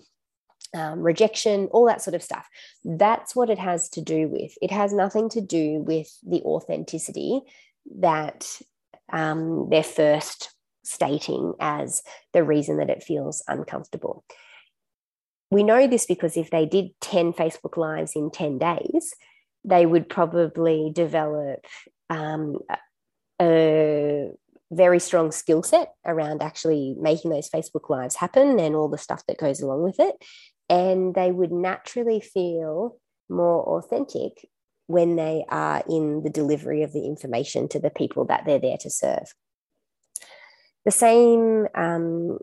um, 0.75 1.01
rejection, 1.01 1.65
all 1.71 1.87
that 1.87 2.01
sort 2.01 2.13
of 2.13 2.21
stuff. 2.21 2.47
That's 2.85 3.35
what 3.35 3.49
it 3.49 3.57
has 3.57 3.89
to 3.89 4.01
do 4.01 4.27
with. 4.27 4.51
It 4.61 4.71
has 4.71 4.93
nothing 4.93 5.29
to 5.29 5.41
do 5.41 5.79
with 5.79 6.15
the 6.23 6.41
authenticity 6.43 7.41
that 7.99 8.61
um, 9.11 9.67
they're 9.69 9.83
first 9.83 10.53
stating 10.83 11.53
as 11.59 12.03
the 12.33 12.43
reason 12.43 12.77
that 12.77 12.89
it 12.89 13.03
feels 13.03 13.43
uncomfortable. 13.47 14.23
We 15.49 15.63
know 15.63 15.87
this 15.87 16.05
because 16.05 16.35
if 16.35 16.49
they 16.49 16.65
did 16.65 16.89
10 17.01 17.33
Facebook 17.33 17.77
Lives 17.77 18.13
in 18.15 18.31
10 18.31 18.57
days, 18.57 19.13
they 19.63 19.85
would 19.85 20.09
probably 20.09 20.91
develop 20.93 21.65
um, 22.09 22.59
a 23.41 24.29
very 24.71 24.99
strong 24.99 25.31
skill 25.31 25.63
set 25.63 25.93
around 26.05 26.41
actually 26.41 26.95
making 26.99 27.31
those 27.31 27.49
Facebook 27.49 27.89
Lives 27.89 28.15
happen 28.15 28.59
and 28.59 28.75
all 28.75 28.89
the 28.89 28.97
stuff 28.97 29.25
that 29.27 29.37
goes 29.37 29.61
along 29.61 29.83
with 29.83 29.99
it. 29.99 30.15
And 30.69 31.15
they 31.15 31.31
would 31.31 31.51
naturally 31.51 32.19
feel 32.19 32.97
more 33.29 33.63
authentic 33.77 34.45
when 34.87 35.15
they 35.15 35.45
are 35.49 35.83
in 35.89 36.23
the 36.23 36.29
delivery 36.29 36.83
of 36.83 36.93
the 36.93 37.05
information 37.05 37.67
to 37.69 37.79
the 37.79 37.89
people 37.89 38.25
that 38.25 38.45
they're 38.45 38.59
there 38.59 38.77
to 38.77 38.89
serve. 38.89 39.33
The 40.85 40.91
same 40.91 41.67
um, 41.75 42.39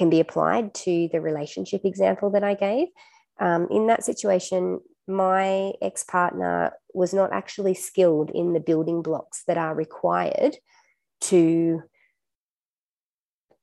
can 0.00 0.08
be 0.08 0.18
applied 0.18 0.72
to 0.72 1.10
the 1.12 1.20
relationship 1.20 1.82
example 1.84 2.30
that 2.30 2.42
I 2.42 2.54
gave. 2.54 2.88
Um, 3.38 3.68
in 3.70 3.86
that 3.88 4.02
situation, 4.02 4.80
my 5.06 5.72
ex 5.82 6.04
partner 6.04 6.72
was 6.94 7.12
not 7.12 7.34
actually 7.34 7.74
skilled 7.74 8.30
in 8.30 8.54
the 8.54 8.60
building 8.60 9.02
blocks 9.02 9.42
that 9.46 9.58
are 9.58 9.74
required 9.74 10.56
to 11.32 11.82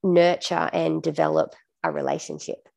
nurture 0.03 0.69
and 0.71 1.01
develop 1.01 1.55
a 1.83 1.91
relationship. 1.91 2.69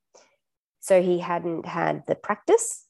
So 0.80 1.02
he 1.02 1.18
hadn't 1.18 1.66
had 1.66 2.04
the 2.06 2.14
practice 2.14 2.86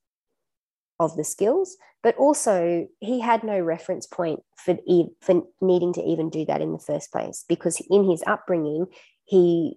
of 1.01 1.17
the 1.17 1.25
skills, 1.25 1.77
but 2.05 2.17
also 2.17 2.87
he 3.01 3.19
had 3.19 3.43
no 3.43 3.59
reference 3.59 4.07
point 4.07 4.41
for, 4.57 4.79
for 5.21 5.43
needing 5.61 5.93
to 5.95 6.03
even 6.03 6.31
do 6.31 6.45
that 6.45 6.61
in 6.61 6.73
the 6.73 6.79
first 6.79 7.11
place 7.11 7.45
because 7.49 7.83
in 7.91 8.09
his 8.09 8.23
upbringing, 8.25 8.87
he 9.31 9.77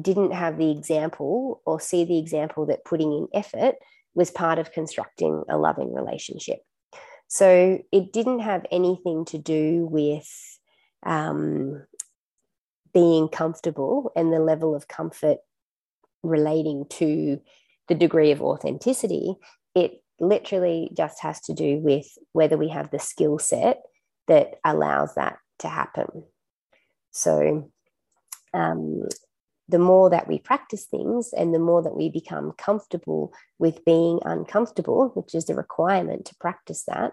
didn't 0.00 0.30
have 0.30 0.56
the 0.56 0.70
example 0.70 1.60
or 1.66 1.78
see 1.78 2.06
the 2.06 2.18
example 2.18 2.64
that 2.64 2.86
putting 2.86 3.12
in 3.12 3.28
effort 3.34 3.74
was 4.14 4.30
part 4.30 4.58
of 4.58 4.72
constructing 4.72 5.44
a 5.50 5.58
loving 5.58 5.92
relationship. 5.92 6.60
So 7.28 7.80
it 7.92 8.14
didn't 8.14 8.38
have 8.38 8.64
anything 8.70 9.26
to 9.26 9.36
do 9.36 9.86
with 9.90 10.26
um, 11.04 11.84
being 12.94 13.28
comfortable 13.28 14.10
and 14.16 14.32
the 14.32 14.38
level 14.38 14.74
of 14.74 14.88
comfort 14.88 15.36
relating 16.22 16.86
to 16.92 17.42
the 17.88 17.94
degree 17.94 18.30
of 18.30 18.40
authenticity. 18.40 19.34
It 19.74 20.02
literally 20.18 20.90
just 20.96 21.20
has 21.20 21.42
to 21.42 21.52
do 21.52 21.76
with 21.76 22.06
whether 22.32 22.56
we 22.56 22.70
have 22.70 22.90
the 22.90 22.98
skill 22.98 23.38
set 23.38 23.82
that 24.28 24.54
allows 24.64 25.14
that 25.16 25.36
to 25.58 25.68
happen. 25.68 26.24
So, 27.10 27.70
um, 28.54 29.08
the 29.68 29.78
more 29.78 30.10
that 30.10 30.28
we 30.28 30.38
practice 30.38 30.84
things 30.84 31.32
and 31.32 31.54
the 31.54 31.58
more 31.58 31.82
that 31.82 31.96
we 31.96 32.08
become 32.10 32.52
comfortable 32.58 33.32
with 33.58 33.84
being 33.84 34.20
uncomfortable, 34.24 35.10
which 35.14 35.34
is 35.34 35.46
the 35.46 35.54
requirement 35.54 36.26
to 36.26 36.34
practice 36.36 36.84
that, 36.86 37.12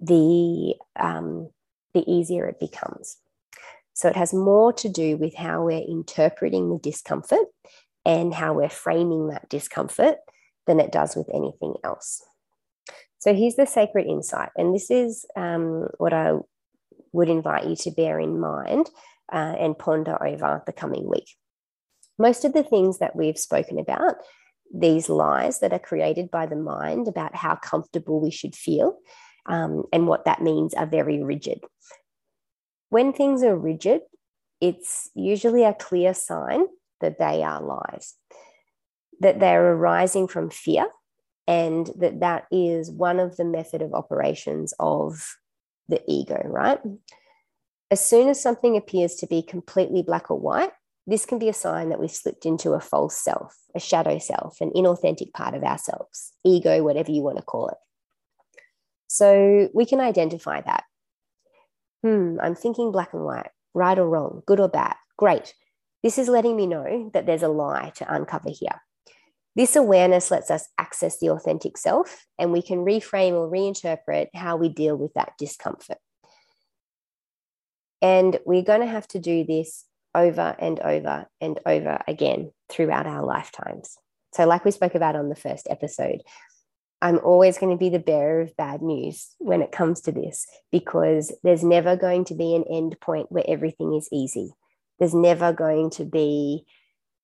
the, 0.00 0.74
um, 0.98 1.50
the 1.92 2.04
easier 2.10 2.46
it 2.46 2.60
becomes. 2.60 3.16
So 3.94 4.08
it 4.08 4.16
has 4.16 4.32
more 4.34 4.72
to 4.74 4.88
do 4.88 5.16
with 5.16 5.34
how 5.34 5.64
we're 5.64 5.84
interpreting 5.86 6.70
the 6.70 6.78
discomfort 6.78 7.46
and 8.04 8.32
how 8.32 8.52
we're 8.52 8.68
framing 8.68 9.28
that 9.28 9.48
discomfort 9.48 10.18
than 10.66 10.80
it 10.80 10.92
does 10.92 11.16
with 11.16 11.28
anything 11.34 11.74
else. 11.82 12.22
So 13.18 13.34
here's 13.34 13.56
the 13.56 13.66
sacred 13.66 14.06
insight, 14.06 14.50
and 14.56 14.74
this 14.74 14.90
is 14.90 15.24
um, 15.34 15.88
what 15.98 16.12
I 16.12 16.34
would 17.12 17.28
invite 17.28 17.66
you 17.66 17.74
to 17.74 17.90
bear 17.90 18.20
in 18.20 18.38
mind 18.38 18.90
uh, 19.32 19.54
and 19.58 19.78
ponder 19.78 20.22
over 20.22 20.62
the 20.66 20.72
coming 20.72 21.08
week. 21.08 21.30
Most 22.18 22.44
of 22.44 22.52
the 22.52 22.62
things 22.62 22.98
that 22.98 23.16
we've 23.16 23.38
spoken 23.38 23.78
about, 23.78 24.16
these 24.74 25.08
lies 25.08 25.60
that 25.60 25.72
are 25.72 25.78
created 25.78 26.30
by 26.30 26.46
the 26.46 26.56
mind 26.56 27.08
about 27.08 27.34
how 27.34 27.56
comfortable 27.56 28.20
we 28.20 28.30
should 28.30 28.56
feel 28.56 28.98
um, 29.46 29.84
and 29.92 30.06
what 30.06 30.24
that 30.24 30.42
means, 30.42 30.74
are 30.74 30.86
very 30.86 31.22
rigid. 31.22 31.60
When 32.88 33.12
things 33.12 33.42
are 33.42 33.56
rigid, 33.56 34.00
it's 34.60 35.10
usually 35.14 35.64
a 35.64 35.74
clear 35.74 36.14
sign 36.14 36.66
that 37.00 37.18
they 37.18 37.42
are 37.42 37.60
lies 37.60 38.14
that 39.20 39.40
they're 39.40 39.72
arising 39.72 40.28
from 40.28 40.50
fear 40.50 40.86
and 41.46 41.90
that 41.96 42.20
that 42.20 42.46
is 42.50 42.90
one 42.90 43.20
of 43.20 43.36
the 43.36 43.44
method 43.44 43.82
of 43.82 43.94
operations 43.94 44.74
of 44.78 45.36
the 45.88 46.02
ego 46.08 46.40
right 46.44 46.80
as 47.90 48.06
soon 48.06 48.28
as 48.28 48.42
something 48.42 48.76
appears 48.76 49.14
to 49.16 49.26
be 49.26 49.42
completely 49.42 50.02
black 50.02 50.30
or 50.30 50.38
white 50.38 50.70
this 51.08 51.24
can 51.24 51.38
be 51.38 51.48
a 51.48 51.52
sign 51.52 51.90
that 51.90 52.00
we've 52.00 52.10
slipped 52.10 52.44
into 52.44 52.72
a 52.72 52.80
false 52.80 53.16
self 53.16 53.56
a 53.74 53.80
shadow 53.80 54.18
self 54.18 54.60
an 54.60 54.70
inauthentic 54.74 55.32
part 55.32 55.54
of 55.54 55.62
ourselves 55.62 56.32
ego 56.44 56.82
whatever 56.82 57.10
you 57.10 57.22
want 57.22 57.36
to 57.36 57.42
call 57.42 57.68
it. 57.68 57.78
So 59.08 59.68
we 59.72 59.86
can 59.86 60.00
identify 60.00 60.60
that. 60.62 60.84
Hmm 62.02 62.36
i'm 62.42 62.54
thinking 62.54 62.92
black 62.92 63.12
and 63.14 63.24
white 63.24 63.50
right 63.74 63.98
or 63.98 64.08
wrong 64.08 64.42
good 64.46 64.60
or 64.60 64.68
bad 64.68 64.96
great. 65.16 65.54
This 66.02 66.18
is 66.18 66.28
letting 66.28 66.56
me 66.56 66.66
know 66.66 67.10
that 67.14 67.26
there's 67.26 67.42
a 67.42 67.48
lie 67.48 67.90
to 67.96 68.14
uncover 68.14 68.50
here. 68.50 68.80
This 69.56 69.74
awareness 69.74 70.30
lets 70.30 70.50
us 70.50 70.68
access 70.78 71.18
the 71.18 71.30
authentic 71.30 71.78
self 71.78 72.26
and 72.38 72.52
we 72.52 72.62
can 72.62 72.84
reframe 72.84 73.32
or 73.32 73.50
reinterpret 73.50 74.26
how 74.34 74.56
we 74.56 74.68
deal 74.68 74.96
with 74.96 75.14
that 75.14 75.32
discomfort. 75.38 75.98
And 78.02 78.38
we're 78.44 78.62
going 78.62 78.80
to 78.80 78.86
have 78.86 79.08
to 79.08 79.18
do 79.18 79.44
this 79.44 79.84
over 80.14 80.56
and 80.58 80.80
over 80.80 81.26
and 81.40 81.60
over 81.66 82.02
again 82.08 82.50
throughout 82.68 83.06
our 83.06 83.24
lifetimes. 83.24 83.96
So, 84.32 84.46
like 84.46 84.64
we 84.64 84.70
spoke 84.70 84.94
about 84.94 85.16
on 85.16 85.28
the 85.28 85.36
first 85.36 85.66
episode, 85.70 86.22
I'm 87.02 87.18
always 87.18 87.58
going 87.58 87.72
to 87.72 87.78
be 87.78 87.90
the 87.90 87.98
bearer 87.98 88.40
of 88.40 88.56
bad 88.56 88.80
news 88.80 89.28
when 89.38 89.62
it 89.62 89.72
comes 89.72 90.00
to 90.02 90.12
this 90.12 90.46
because 90.72 91.32
there's 91.42 91.62
never 91.62 91.96
going 91.96 92.24
to 92.26 92.34
be 92.34 92.54
an 92.54 92.64
end 92.70 92.96
point 93.00 93.30
where 93.30 93.44
everything 93.46 93.94
is 93.94 94.08
easy. 94.12 94.50
There's 94.98 95.14
never 95.14 95.52
going 95.52 95.90
to 95.90 96.04
be 96.04 96.64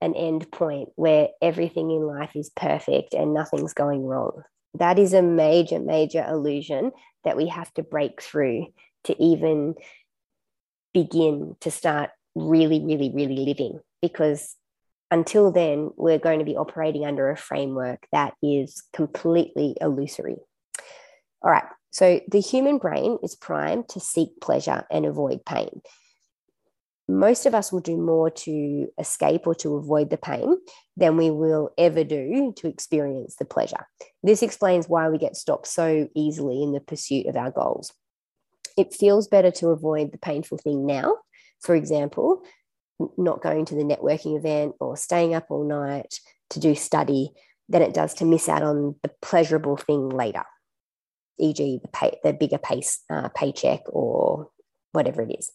an 0.03 0.15
end 0.15 0.51
point 0.51 0.91
where 0.97 1.29
everything 1.41 1.91
in 1.91 2.07
life 2.07 2.37
is 2.37 2.51
perfect 2.51 3.15
and 3.15 3.33
nothing's 3.33 3.73
going 3.73 4.05
wrong. 4.05 4.43
That 4.75 4.99
is 4.99 5.15
a 5.15 5.23
major, 5.23 5.79
major 5.79 6.25
illusion 6.29 6.93
that 7.25 7.37
we 7.37 7.49
have 7.49 7.73
to 7.75 7.83
break 7.83 8.21
through 8.21 8.67
to 9.05 9.23
even 9.23 9.75
begin 10.93 11.57
to 11.61 11.71
start 11.71 12.11
really, 12.35 12.85
really, 12.85 13.11
really 13.15 13.37
living. 13.37 13.81
Because 14.01 14.57
until 15.11 15.53
then, 15.53 15.91
we're 15.97 16.19
going 16.19 16.39
to 16.39 16.45
be 16.45 16.57
operating 16.57 17.05
under 17.05 17.31
a 17.31 17.37
framework 17.37 18.07
that 18.13 18.35
is 18.43 18.83
completely 18.93 19.77
illusory. 19.81 20.37
All 21.43 21.51
right. 21.51 21.65
So 21.91 22.21
the 22.31 22.41
human 22.41 22.79
brain 22.79 23.19
is 23.23 23.35
primed 23.35 23.89
to 23.91 24.01
seek 24.01 24.41
pleasure 24.41 24.85
and 24.91 25.05
avoid 25.05 25.45
pain. 25.45 25.83
Most 27.09 27.45
of 27.45 27.55
us 27.55 27.71
will 27.71 27.81
do 27.81 27.99
more 27.99 28.31
to 28.31 28.89
escape 28.99 29.47
or 29.47 29.55
to 29.57 29.75
avoid 29.75 30.09
the 30.09 30.17
pain 30.17 30.57
than 30.97 31.19
we 31.19 31.31
will 31.31 31.71
ever 31.77 32.05
do 32.05 32.55
to 32.57 32.69
experience 32.69 33.37
the 33.37 33.45
pleasure. 33.45 33.87
This 34.23 34.43
explains 34.43 34.89
why 34.89 35.11
we 35.11 35.19
get 35.19 35.37
stopped 35.37 35.67
so 35.67 36.09
easily 36.15 36.63
in 36.63 36.73
the 36.73 36.81
pursuit 36.81 37.27
of 37.27 37.37
our 37.37 37.51
goals. 37.51 37.93
It 38.77 38.95
feels 38.95 39.29
better 39.29 39.51
to 39.53 39.69
avoid 39.69 40.13
the 40.13 40.19
painful 40.19 40.59
thing 40.59 40.87
now, 40.87 41.17
for 41.61 41.75
example, 41.75 42.43
not 43.17 43.43
going 43.43 43.65
to 43.67 43.75
the 43.75 43.83
networking 43.83 44.37
event 44.37 44.75
or 44.81 44.97
staying 44.97 45.35
up 45.35 45.47
all 45.51 45.65
night 45.65 46.21
to 46.51 46.61
do 46.61 46.75
study 46.75 47.33
than 47.69 47.83
it 47.83 47.95
does 47.95 48.15
to 48.15 48.25
miss 48.25 48.49
out 48.49 48.63
on 48.63 48.95
the 49.03 49.11
pleasurable 49.21 49.77
thing 49.77 50.09
later, 50.09 50.45
e.g., 51.39 51.81
the, 51.83 51.89
pay, 51.89 52.19
the 52.23 52.33
bigger 52.33 52.59
pay, 52.59 52.83
uh, 53.11 53.29
paycheck 53.31 53.81
or 53.87 54.51
whatever 54.93 55.23
it 55.23 55.35
is. 55.39 55.51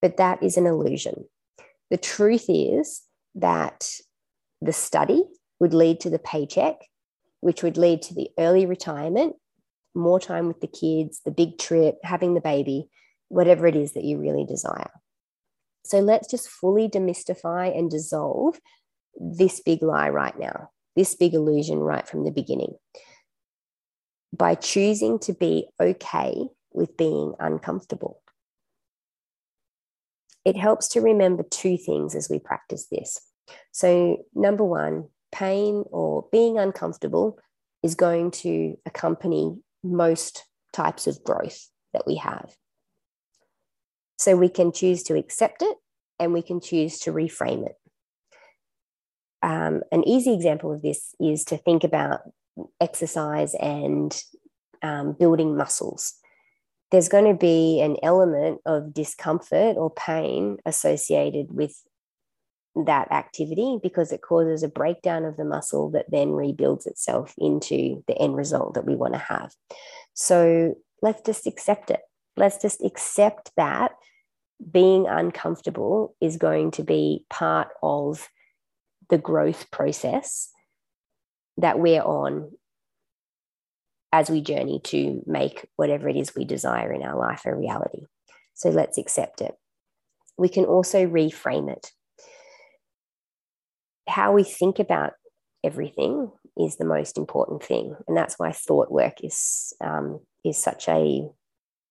But 0.00 0.16
that 0.16 0.42
is 0.42 0.56
an 0.56 0.66
illusion. 0.66 1.26
The 1.90 1.98
truth 1.98 2.46
is 2.48 3.02
that 3.34 3.90
the 4.62 4.72
study 4.72 5.24
would 5.58 5.74
lead 5.74 6.00
to 6.00 6.10
the 6.10 6.18
paycheck, 6.18 6.76
which 7.40 7.62
would 7.62 7.76
lead 7.76 8.02
to 8.02 8.14
the 8.14 8.30
early 8.38 8.64
retirement, 8.64 9.36
more 9.94 10.20
time 10.20 10.46
with 10.46 10.60
the 10.60 10.68
kids, 10.68 11.20
the 11.24 11.30
big 11.30 11.58
trip, 11.58 11.96
having 12.02 12.34
the 12.34 12.40
baby, 12.40 12.88
whatever 13.28 13.66
it 13.66 13.76
is 13.76 13.92
that 13.92 14.04
you 14.04 14.18
really 14.18 14.44
desire. 14.44 14.90
So 15.84 16.00
let's 16.00 16.30
just 16.30 16.48
fully 16.48 16.88
demystify 16.88 17.76
and 17.76 17.90
dissolve 17.90 18.58
this 19.18 19.60
big 19.60 19.82
lie 19.82 20.08
right 20.08 20.38
now, 20.38 20.70
this 20.96 21.14
big 21.14 21.34
illusion 21.34 21.78
right 21.78 22.06
from 22.06 22.24
the 22.24 22.30
beginning. 22.30 22.74
By 24.32 24.54
choosing 24.54 25.18
to 25.20 25.32
be 25.32 25.66
okay 25.80 26.34
with 26.72 26.96
being 26.96 27.34
uncomfortable. 27.40 28.22
It 30.44 30.56
helps 30.56 30.88
to 30.90 31.00
remember 31.00 31.42
two 31.42 31.76
things 31.76 32.14
as 32.14 32.30
we 32.30 32.38
practice 32.38 32.86
this. 32.90 33.20
So, 33.72 34.24
number 34.34 34.64
one, 34.64 35.08
pain 35.32 35.84
or 35.90 36.26
being 36.32 36.58
uncomfortable 36.58 37.38
is 37.82 37.94
going 37.94 38.30
to 38.30 38.76
accompany 38.86 39.56
most 39.82 40.44
types 40.72 41.06
of 41.06 41.22
growth 41.24 41.68
that 41.92 42.06
we 42.06 42.16
have. 42.16 42.50
So 44.18 44.36
we 44.36 44.48
can 44.48 44.72
choose 44.72 45.02
to 45.04 45.16
accept 45.16 45.62
it 45.62 45.76
and 46.18 46.32
we 46.32 46.42
can 46.42 46.60
choose 46.60 46.98
to 47.00 47.12
reframe 47.12 47.66
it. 47.66 47.76
Um, 49.42 49.82
an 49.90 50.06
easy 50.06 50.34
example 50.34 50.72
of 50.72 50.82
this 50.82 51.14
is 51.18 51.44
to 51.46 51.56
think 51.56 51.84
about 51.84 52.20
exercise 52.80 53.54
and 53.54 54.14
um, 54.82 55.16
building 55.18 55.56
muscles. 55.56 56.14
There's 56.90 57.08
going 57.08 57.24
to 57.24 57.38
be 57.38 57.80
an 57.80 57.96
element 58.02 58.60
of 58.66 58.92
discomfort 58.92 59.76
or 59.76 59.90
pain 59.90 60.58
associated 60.66 61.46
with 61.50 61.74
that 62.74 63.10
activity 63.10 63.78
because 63.82 64.12
it 64.12 64.22
causes 64.22 64.62
a 64.62 64.68
breakdown 64.68 65.24
of 65.24 65.36
the 65.36 65.44
muscle 65.44 65.90
that 65.90 66.10
then 66.10 66.30
rebuilds 66.30 66.86
itself 66.86 67.34
into 67.38 68.04
the 68.06 68.16
end 68.16 68.36
result 68.36 68.74
that 68.74 68.86
we 68.86 68.94
want 68.94 69.14
to 69.14 69.18
have. 69.18 69.52
So 70.14 70.76
let's 71.02 71.22
just 71.22 71.46
accept 71.46 71.90
it. 71.90 72.00
Let's 72.36 72.62
just 72.62 72.82
accept 72.84 73.50
that 73.56 73.92
being 74.70 75.06
uncomfortable 75.08 76.14
is 76.20 76.36
going 76.36 76.70
to 76.72 76.82
be 76.82 77.24
part 77.30 77.68
of 77.82 78.28
the 79.08 79.18
growth 79.18 79.70
process 79.70 80.50
that 81.56 81.78
we're 81.78 82.02
on 82.02 82.52
as 84.12 84.30
we 84.30 84.40
journey 84.40 84.80
to 84.84 85.22
make 85.26 85.66
whatever 85.76 86.08
it 86.08 86.16
is 86.16 86.34
we 86.34 86.44
desire 86.44 86.92
in 86.92 87.02
our 87.02 87.18
life 87.18 87.42
a 87.46 87.54
reality. 87.54 88.06
So 88.54 88.70
let's 88.70 88.98
accept 88.98 89.40
it. 89.40 89.54
We 90.36 90.48
can 90.48 90.64
also 90.64 91.06
reframe 91.06 91.70
it. 91.70 91.92
How 94.20 94.32
we 94.32 94.42
think 94.42 94.78
about 94.78 95.14
everything 95.64 96.30
is 96.54 96.76
the 96.76 96.84
most 96.84 97.16
important 97.16 97.62
thing, 97.62 97.96
and 98.06 98.14
that's 98.14 98.34
why 98.38 98.52
thought 98.52 98.92
work 98.92 99.14
is 99.24 99.72
um, 99.80 100.20
is 100.44 100.62
such 100.62 100.90
a 100.90 101.26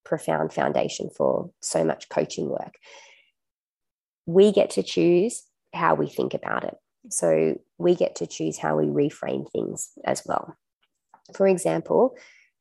profound 0.06 0.54
foundation 0.54 1.10
for 1.10 1.50
so 1.60 1.84
much 1.84 2.08
coaching 2.08 2.48
work. 2.48 2.76
We 4.28 4.52
get 4.52 4.70
to 4.72 4.84
choose 4.84 5.42
how 5.74 5.96
we 5.96 6.06
think 6.08 6.36
about 6.36 6.66
it. 6.66 6.76
So 7.10 7.60
we 7.80 7.96
get 7.96 8.18
to 8.18 8.28
choose 8.28 8.60
how 8.60 8.78
we 8.78 8.86
reframe 8.86 9.52
things 9.52 9.90
as 10.06 10.22
well. 10.24 10.56
For 11.34 11.48
example, 11.48 12.16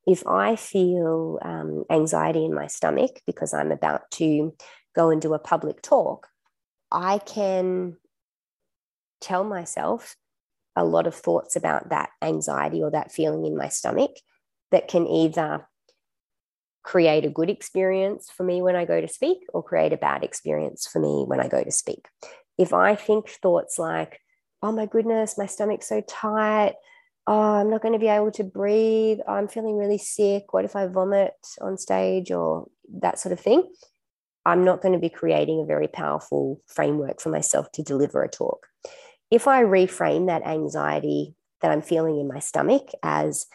if 0.06 0.26
I 0.26 0.56
feel 0.56 1.40
um, 1.42 1.84
anxiety 1.90 2.46
in 2.46 2.54
my 2.54 2.68
stomach 2.68 3.20
because 3.26 3.52
I'm 3.52 3.70
about 3.70 4.10
to 4.12 4.54
go 4.96 5.10
and 5.10 5.20
do 5.20 5.34
a 5.34 5.38
public 5.38 5.82
talk, 5.82 6.26
I 6.90 7.18
can 7.18 7.98
tell 9.20 9.44
myself 9.44 10.16
a 10.76 10.84
lot 10.84 11.06
of 11.06 11.14
thoughts 11.14 11.56
about 11.56 11.90
that 11.90 12.10
anxiety 12.22 12.82
or 12.82 12.90
that 12.90 13.12
feeling 13.12 13.44
in 13.44 13.56
my 13.56 13.68
stomach 13.68 14.12
that 14.70 14.88
can 14.88 15.06
either 15.06 15.66
create 16.82 17.24
a 17.24 17.30
good 17.30 17.50
experience 17.50 18.30
for 18.34 18.44
me 18.44 18.62
when 18.62 18.76
I 18.76 18.84
go 18.84 19.00
to 19.00 19.08
speak 19.08 19.38
or 19.52 19.62
create 19.62 19.92
a 19.92 19.98
bad 19.98 20.24
experience 20.24 20.86
for 20.86 21.00
me 21.00 21.24
when 21.26 21.40
I 21.40 21.48
go 21.48 21.62
to 21.62 21.70
speak. 21.70 22.06
If 22.56 22.72
I 22.72 22.94
think 22.94 23.28
thoughts 23.28 23.78
like, 23.78 24.20
oh 24.62 24.72
my 24.72 24.86
goodness, 24.86 25.36
my 25.36 25.46
stomach's 25.46 25.88
so 25.88 26.00
tight, 26.00 26.74
oh, 27.26 27.54
I'm 27.54 27.70
not 27.70 27.82
going 27.82 27.92
to 27.92 27.98
be 27.98 28.08
able 28.08 28.30
to 28.32 28.44
breathe, 28.44 29.18
oh, 29.26 29.34
I'm 29.34 29.48
feeling 29.48 29.76
really 29.76 29.98
sick, 29.98 30.52
what 30.52 30.64
if 30.64 30.76
I 30.76 30.86
vomit 30.86 31.34
on 31.60 31.76
stage 31.76 32.30
or 32.30 32.68
that 33.00 33.18
sort 33.18 33.32
of 33.32 33.40
thing, 33.40 33.68
I'm 34.46 34.64
not 34.64 34.80
going 34.80 34.94
to 34.94 34.98
be 34.98 35.10
creating 35.10 35.60
a 35.60 35.66
very 35.66 35.88
powerful 35.88 36.62
framework 36.66 37.20
for 37.20 37.28
myself 37.28 37.70
to 37.72 37.82
deliver 37.82 38.22
a 38.22 38.30
talk. 38.30 38.67
If 39.30 39.46
I 39.46 39.62
reframe 39.62 40.26
that 40.26 40.46
anxiety 40.46 41.34
that 41.60 41.70
I'm 41.70 41.82
feeling 41.82 42.18
in 42.18 42.28
my 42.28 42.38
stomach 42.38 42.90
as, 43.02 43.46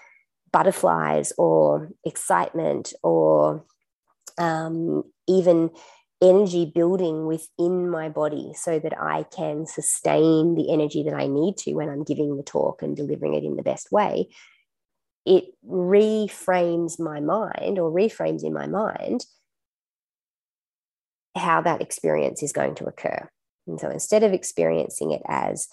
butterflies 0.54 1.34
or 1.38 1.90
excitement 2.06 2.94
or 3.04 3.66
um, 4.38 5.04
even 5.28 5.72
energy 6.22 6.72
building 6.74 7.26
within 7.26 7.90
my 7.90 8.08
body 8.08 8.54
so 8.56 8.80
that 8.80 8.94
I 8.98 9.24
can 9.36 9.66
sustain 9.66 10.56
the 10.56 10.72
energy 10.72 11.04
that 11.04 11.16
I 11.16 11.28
need 11.28 11.58
to 11.58 11.74
when 11.74 11.90
I'm 11.90 12.06
giving 12.06 12.38
the 12.38 12.44
talk 12.44 12.82
and 12.82 12.96
delivering 12.96 13.34
it 13.34 13.44
in 13.44 13.58
the 13.58 13.64
best 13.64 13.92
way, 13.92 14.30
it 15.26 15.46
reframes 15.68 17.00
my 17.00 17.20
mind 17.20 17.80
or 17.80 17.92
reframes 17.92 18.44
in 18.44 18.54
my 18.54 18.68
mind 18.68 19.26
how 21.36 21.62
that 21.62 21.82
experience 21.82 22.44
is 22.44 22.54
going 22.54 22.76
to 22.76 22.86
occur. 22.86 23.28
And 23.68 23.80
so 23.80 23.90
instead 23.90 24.24
of 24.24 24.34
experiencing 24.34 25.12
it 25.12 25.22
as 25.28 25.68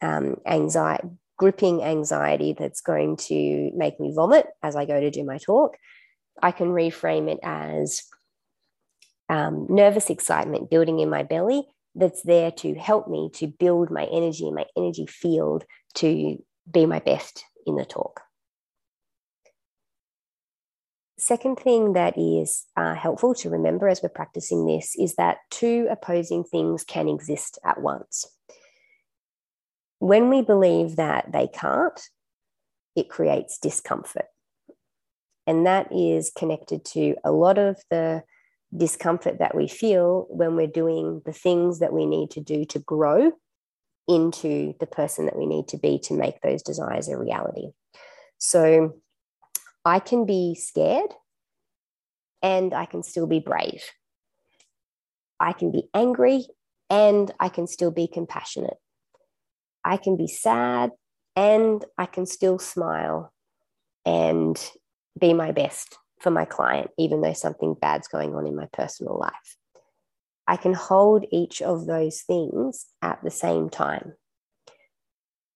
um, 0.00 0.36
anxiety, 0.46 1.08
gripping 1.38 1.82
anxiety 1.82 2.54
that's 2.56 2.80
going 2.80 3.16
to 3.16 3.70
make 3.74 3.98
me 3.98 4.12
vomit 4.14 4.46
as 4.62 4.76
I 4.76 4.84
go 4.84 5.00
to 5.00 5.10
do 5.10 5.24
my 5.24 5.38
talk, 5.38 5.76
I 6.42 6.52
can 6.52 6.68
reframe 6.68 7.30
it 7.30 7.40
as 7.42 8.02
um, 9.28 9.66
nervous 9.68 10.10
excitement 10.10 10.70
building 10.70 11.00
in 11.00 11.10
my 11.10 11.22
belly 11.22 11.66
that's 11.94 12.22
there 12.22 12.50
to 12.50 12.74
help 12.74 13.08
me 13.08 13.30
to 13.34 13.46
build 13.46 13.90
my 13.90 14.04
energy, 14.04 14.50
my 14.50 14.66
energy 14.76 15.06
field 15.06 15.64
to 15.94 16.42
be 16.70 16.86
my 16.86 16.98
best 16.98 17.44
in 17.66 17.76
the 17.76 17.84
talk. 17.84 18.20
Second 21.22 21.54
thing 21.54 21.92
that 21.92 22.18
is 22.18 22.66
uh, 22.76 22.96
helpful 22.96 23.32
to 23.32 23.48
remember 23.48 23.86
as 23.86 24.02
we're 24.02 24.08
practicing 24.08 24.66
this 24.66 24.96
is 24.98 25.14
that 25.14 25.36
two 25.52 25.86
opposing 25.88 26.42
things 26.42 26.82
can 26.82 27.08
exist 27.08 27.60
at 27.64 27.80
once. 27.80 28.26
When 30.00 30.30
we 30.30 30.42
believe 30.42 30.96
that 30.96 31.30
they 31.30 31.46
can't, 31.46 32.00
it 32.96 33.08
creates 33.08 33.58
discomfort. 33.58 34.24
And 35.46 35.64
that 35.64 35.92
is 35.92 36.32
connected 36.36 36.84
to 36.86 37.14
a 37.22 37.30
lot 37.30 37.56
of 37.56 37.80
the 37.88 38.24
discomfort 38.76 39.38
that 39.38 39.54
we 39.54 39.68
feel 39.68 40.26
when 40.28 40.56
we're 40.56 40.66
doing 40.66 41.22
the 41.24 41.32
things 41.32 41.78
that 41.78 41.92
we 41.92 42.04
need 42.04 42.32
to 42.32 42.40
do 42.40 42.64
to 42.64 42.80
grow 42.80 43.30
into 44.08 44.74
the 44.80 44.88
person 44.88 45.26
that 45.26 45.38
we 45.38 45.46
need 45.46 45.68
to 45.68 45.78
be 45.78 46.00
to 46.00 46.14
make 46.14 46.40
those 46.40 46.64
desires 46.64 47.08
a 47.08 47.16
reality. 47.16 47.68
So 48.38 48.96
I 49.84 49.98
can 49.98 50.26
be 50.26 50.54
scared 50.54 51.10
and 52.42 52.74
I 52.74 52.86
can 52.86 53.02
still 53.02 53.26
be 53.26 53.40
brave. 53.40 53.82
I 55.40 55.52
can 55.52 55.72
be 55.72 55.88
angry 55.94 56.46
and 56.88 57.30
I 57.40 57.48
can 57.48 57.66
still 57.66 57.90
be 57.90 58.06
compassionate 58.06 58.76
I 59.84 59.96
can 59.96 60.16
be 60.16 60.28
sad 60.28 60.90
and 61.36 61.84
I 61.98 62.06
can 62.06 62.26
still 62.26 62.58
smile 62.58 63.32
and 64.04 64.58
be 65.18 65.32
my 65.32 65.52
best 65.52 65.96
for 66.20 66.30
my 66.30 66.44
client, 66.44 66.90
even 66.98 67.20
though 67.20 67.32
something 67.32 67.74
bad's 67.74 68.08
going 68.08 68.34
on 68.34 68.46
in 68.46 68.54
my 68.54 68.66
personal 68.72 69.18
life. 69.18 69.56
I 70.46 70.56
can 70.56 70.74
hold 70.74 71.24
each 71.30 71.62
of 71.62 71.86
those 71.86 72.22
things 72.22 72.86
at 73.00 73.22
the 73.22 73.30
same 73.30 73.70
time. 73.70 74.14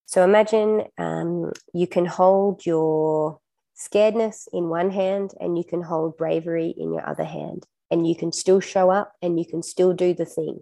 So 0.06 0.22
imagine 0.22 0.84
um, 0.98 1.52
you 1.74 1.86
can 1.86 2.06
hold 2.06 2.64
your 2.64 3.40
scaredness 3.76 4.48
in 4.52 4.68
one 4.68 4.90
hand 4.90 5.32
and 5.40 5.56
you 5.56 5.64
can 5.64 5.82
hold 5.82 6.16
bravery 6.16 6.74
in 6.76 6.92
your 6.92 7.08
other 7.08 7.24
hand, 7.24 7.66
and 7.90 8.06
you 8.06 8.16
can 8.16 8.32
still 8.32 8.60
show 8.60 8.90
up 8.90 9.12
and 9.22 9.38
you 9.38 9.44
can 9.44 9.62
still 9.62 9.92
do 9.92 10.14
the 10.14 10.24
thing. 10.24 10.60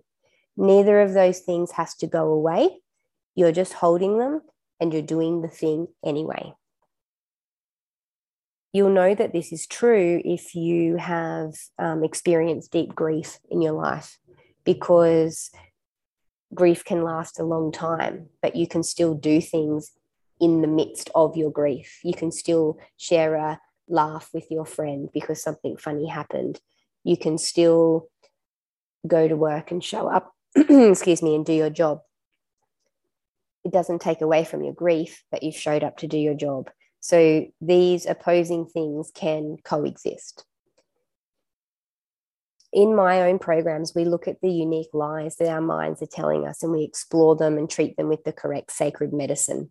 Neither 0.57 1.01
of 1.01 1.15
those 1.15 1.41
things 1.41 1.73
has 1.73 1.95
to 1.97 2.07
go 2.07 2.31
away. 2.31 2.81
You're 3.35 3.53
just 3.53 3.73
holding 3.75 4.19
them 4.19 4.43
and 4.81 4.93
you're 4.93 5.03
doing 5.03 5.43
the 5.43 5.49
thing 5.49 5.89
anyway. 6.05 6.53
You'll 8.73 8.91
know 8.91 9.15
that 9.15 9.33
this 9.33 9.53
is 9.53 9.67
true 9.67 10.21
if 10.25 10.55
you 10.57 10.97
have 10.97 11.55
um, 11.79 12.03
experienced 12.03 12.73
deep 12.73 12.95
grief 12.95 13.39
in 13.49 13.63
your 13.63 13.73
life 13.73 14.19
because 14.65 15.51
grief 16.53 16.85
can 16.85 17.03
last 17.03 17.39
a 17.39 17.45
long 17.45 17.71
time, 17.71 18.29
but 18.43 18.57
you 18.57 18.67
can 18.67 18.83
still 18.83 19.15
do 19.15 19.41
things 19.41 19.93
in 20.41 20.61
the 20.61 20.69
midst 20.69 21.11
of 21.15 21.37
your 21.37 21.51
grief. 21.51 22.01
You 22.03 22.15
can 22.15 22.31
still 22.31 22.79
share 22.97 23.35
a 23.35 23.61
laugh 23.89 24.31
with 24.33 24.51
your 24.51 24.67
friend 24.67 25.09
because 25.13 25.43
something 25.43 25.77
funny 25.77 26.07
happened. 26.07 26.61
You 27.05 27.17
can 27.17 27.39
still 27.39 28.09
go 29.07 29.29
to 29.29 29.37
work 29.37 29.71
and 29.71 29.83
show 29.83 30.09
up, 30.09 30.33
excuse 30.57 31.23
me, 31.23 31.35
and 31.35 31.45
do 31.45 31.53
your 31.53 31.71
job. 31.71 32.01
It 33.65 33.73
doesn't 33.73 34.01
take 34.01 34.21
away 34.21 34.45
from 34.45 34.63
your 34.63 34.75
grief 34.75 35.23
that 35.31 35.43
you've 35.43 35.55
showed 35.55 35.85
up 35.85 35.99
to 35.99 36.07
do 36.07 36.19
your 36.19 36.35
job. 36.35 36.71
So 37.01 37.47
these 37.61 38.07
opposing 38.07 38.67
things 38.67 39.11
can 39.15 39.57
coexist 39.63 40.45
in 42.75 42.97
my 42.97 43.23
own 43.23 43.39
programs, 43.39 43.95
we 43.95 44.05
look 44.05 44.27
at 44.27 44.41
the 44.41 44.51
unique 44.51 44.93
lies 44.93 45.37
that 45.37 45.49
our 45.49 45.61
minds 45.61 46.03
are 46.03 46.07
telling 46.07 46.45
us 46.45 46.63
and 46.63 46.73
we 46.73 46.83
explore 46.83 47.37
them 47.37 47.57
and 47.57 47.71
treat 47.71 47.97
them 47.97 48.09
with 48.09 48.25
the 48.25 48.33
correct 48.33 48.73
sacred 48.73 49.13
medicine. 49.13 49.71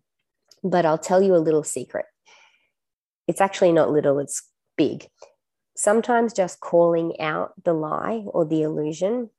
But 0.64 0.84
I'll 0.86 0.98
tell 0.98 1.22
you 1.22 1.36
a 1.36 1.38
little 1.46 1.62
secret. 1.62 2.06
It's 3.28 3.40
actually 3.40 3.72
not 3.72 3.92
little, 3.92 4.18
it's 4.18 4.42
big. 4.76 5.06
Sometimes 5.76 6.32
just 6.32 6.60
calling 6.60 7.20
out 7.20 7.52
the 7.64 7.74
lie 7.74 8.24
or 8.26 8.44
the 8.44 8.62
illusion 8.62 9.30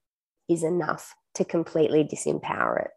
is 0.47 0.63
enough 0.63 1.15
to 1.33 1.43
completely 1.43 2.03
disempower 2.03 2.85
it. 2.85 2.91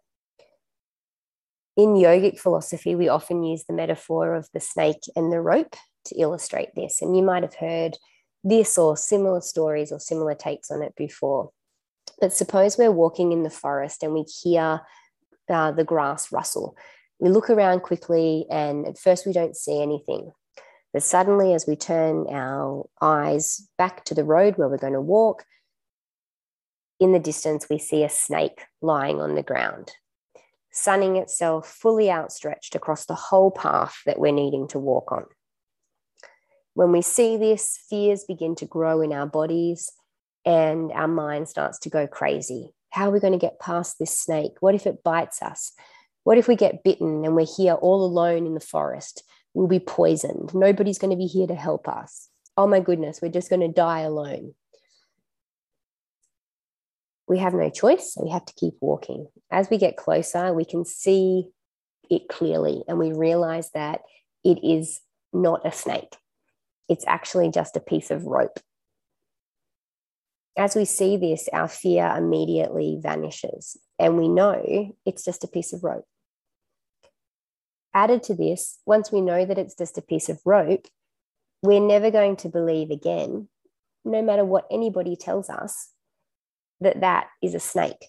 In 1.76 1.94
yogic 1.94 2.38
philosophy, 2.38 2.94
we 2.94 3.08
often 3.08 3.44
use 3.44 3.64
the 3.64 3.72
metaphor 3.72 4.34
of 4.34 4.48
the 4.52 4.60
snake 4.60 5.02
and 5.14 5.32
the 5.32 5.40
rope 5.40 5.76
to 6.06 6.16
illustrate 6.16 6.74
this. 6.74 7.00
And 7.00 7.16
you 7.16 7.22
might 7.22 7.44
have 7.44 7.54
heard 7.54 7.96
this 8.42 8.76
or 8.76 8.96
similar 8.96 9.40
stories 9.40 9.92
or 9.92 10.00
similar 10.00 10.34
takes 10.34 10.70
on 10.70 10.82
it 10.82 10.94
before. 10.96 11.50
But 12.20 12.32
suppose 12.32 12.76
we're 12.76 12.90
walking 12.90 13.30
in 13.32 13.44
the 13.44 13.50
forest 13.50 14.02
and 14.02 14.12
we 14.12 14.22
hear 14.22 14.80
uh, 15.48 15.72
the 15.72 15.84
grass 15.84 16.32
rustle. 16.32 16.76
We 17.20 17.30
look 17.30 17.50
around 17.50 17.80
quickly, 17.80 18.46
and 18.50 18.86
at 18.86 18.98
first 18.98 19.26
we 19.26 19.32
don't 19.32 19.56
see 19.56 19.82
anything. 19.82 20.32
But 20.92 21.02
suddenly, 21.02 21.52
as 21.52 21.66
we 21.66 21.76
turn 21.76 22.26
our 22.30 22.86
eyes 23.00 23.68
back 23.76 24.04
to 24.04 24.14
the 24.14 24.24
road 24.24 24.56
where 24.56 24.68
we're 24.68 24.78
going 24.78 24.92
to 24.94 25.00
walk, 25.00 25.44
in 27.00 27.12
the 27.12 27.18
distance 27.18 27.66
we 27.70 27.78
see 27.78 28.02
a 28.02 28.08
snake 28.08 28.64
lying 28.80 29.20
on 29.20 29.34
the 29.34 29.42
ground, 29.42 29.92
sunning 30.72 31.16
itself 31.16 31.68
fully 31.68 32.10
outstretched 32.10 32.74
across 32.74 33.06
the 33.06 33.14
whole 33.14 33.50
path 33.50 34.00
that 34.06 34.18
we're 34.18 34.32
needing 34.32 34.66
to 34.68 34.78
walk 34.78 35.12
on. 35.12 35.24
When 36.74 36.92
we 36.92 37.02
see 37.02 37.36
this, 37.36 37.78
fears 37.88 38.24
begin 38.24 38.54
to 38.56 38.66
grow 38.66 39.00
in 39.00 39.12
our 39.12 39.26
bodies 39.26 39.90
and 40.44 40.92
our 40.92 41.08
mind 41.08 41.48
starts 41.48 41.78
to 41.80 41.90
go 41.90 42.06
crazy. 42.06 42.70
How 42.90 43.08
are 43.08 43.12
we 43.12 43.20
going 43.20 43.32
to 43.32 43.38
get 43.38 43.60
past 43.60 43.96
this 43.98 44.16
snake? 44.16 44.52
What 44.60 44.74
if 44.74 44.86
it 44.86 45.02
bites 45.02 45.42
us? 45.42 45.72
What 46.28 46.36
if 46.36 46.46
we 46.46 46.56
get 46.56 46.84
bitten 46.84 47.24
and 47.24 47.34
we're 47.34 47.46
here 47.46 47.72
all 47.72 48.04
alone 48.04 48.44
in 48.44 48.52
the 48.52 48.60
forest? 48.60 49.22
We'll 49.54 49.66
be 49.66 49.78
poisoned. 49.78 50.54
Nobody's 50.54 50.98
going 50.98 51.10
to 51.10 51.16
be 51.16 51.24
here 51.24 51.46
to 51.46 51.54
help 51.54 51.88
us. 51.88 52.28
Oh 52.54 52.66
my 52.66 52.80
goodness, 52.80 53.20
we're 53.22 53.32
just 53.32 53.48
going 53.48 53.62
to 53.62 53.68
die 53.68 54.00
alone. 54.00 54.52
We 57.28 57.38
have 57.38 57.54
no 57.54 57.70
choice, 57.70 58.12
so 58.12 58.22
we 58.22 58.30
have 58.30 58.44
to 58.44 58.52
keep 58.58 58.74
walking. 58.82 59.28
As 59.50 59.70
we 59.70 59.78
get 59.78 59.96
closer, 59.96 60.52
we 60.52 60.66
can 60.66 60.84
see 60.84 61.48
it 62.10 62.28
clearly 62.28 62.82
and 62.86 62.98
we 62.98 63.14
realize 63.14 63.70
that 63.70 64.02
it 64.44 64.58
is 64.62 65.00
not 65.32 65.66
a 65.66 65.72
snake 65.72 66.14
it's 66.88 67.06
actually 67.06 67.50
just 67.50 67.76
a 67.76 67.80
piece 67.80 68.10
of 68.10 68.24
rope. 68.24 68.58
As 70.56 70.74
we 70.74 70.84
see 70.84 71.16
this, 71.16 71.48
our 71.52 71.68
fear 71.68 72.12
immediately 72.16 72.98
vanishes, 73.00 73.76
and 73.98 74.16
we 74.16 74.28
know 74.28 74.92
it's 75.06 75.24
just 75.24 75.44
a 75.44 75.48
piece 75.48 75.72
of 75.72 75.84
rope. 75.84 76.06
Added 77.94 78.22
to 78.24 78.34
this, 78.34 78.78
once 78.86 79.10
we 79.10 79.20
know 79.20 79.44
that 79.44 79.58
it's 79.58 79.74
just 79.74 79.98
a 79.98 80.02
piece 80.02 80.28
of 80.28 80.40
rope, 80.44 80.86
we're 81.62 81.80
never 81.80 82.10
going 82.10 82.36
to 82.36 82.48
believe 82.48 82.90
again, 82.90 83.48
no 84.04 84.22
matter 84.22 84.44
what 84.44 84.66
anybody 84.70 85.16
tells 85.16 85.50
us, 85.50 85.90
that 86.80 87.00
that 87.00 87.28
is 87.42 87.54
a 87.54 87.60
snake. 87.60 88.06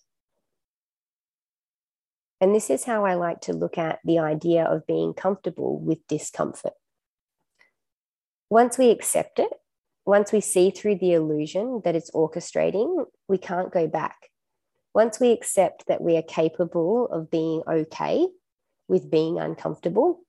And 2.41 2.53
this 2.53 2.69
is 2.69 2.85
how 2.85 3.05
I 3.05 3.15
like 3.15 3.41
to 3.41 3.53
look 3.53 3.77
at 3.77 3.99
the 4.05 4.19
idea 4.19 4.63
of 4.63 4.87
being 4.87 5.13
comfortable 5.13 5.79
with 5.79 6.07
discomfort 6.07 6.73
once 8.49 8.77
we 8.77 8.89
accept 8.89 9.39
it, 9.39 9.51
once 10.05 10.31
we 10.31 10.41
see 10.41 10.71
through 10.71 10.95
the 10.95 11.13
illusion 11.13 11.81
that 11.83 11.95
it's 11.95 12.11
orchestrating, 12.11 13.05
we 13.27 13.37
can't 13.37 13.71
go 13.71 13.87
back. 13.87 14.29
Once 14.93 15.19
we 15.19 15.31
accept 15.31 15.85
that 15.87 16.01
we 16.01 16.17
are 16.17 16.23
capable 16.23 17.07
of 17.11 17.29
being 17.29 17.61
okay 17.69 18.27
with 18.89 19.09
being 19.09 19.39
uncomfortable, 19.39 20.19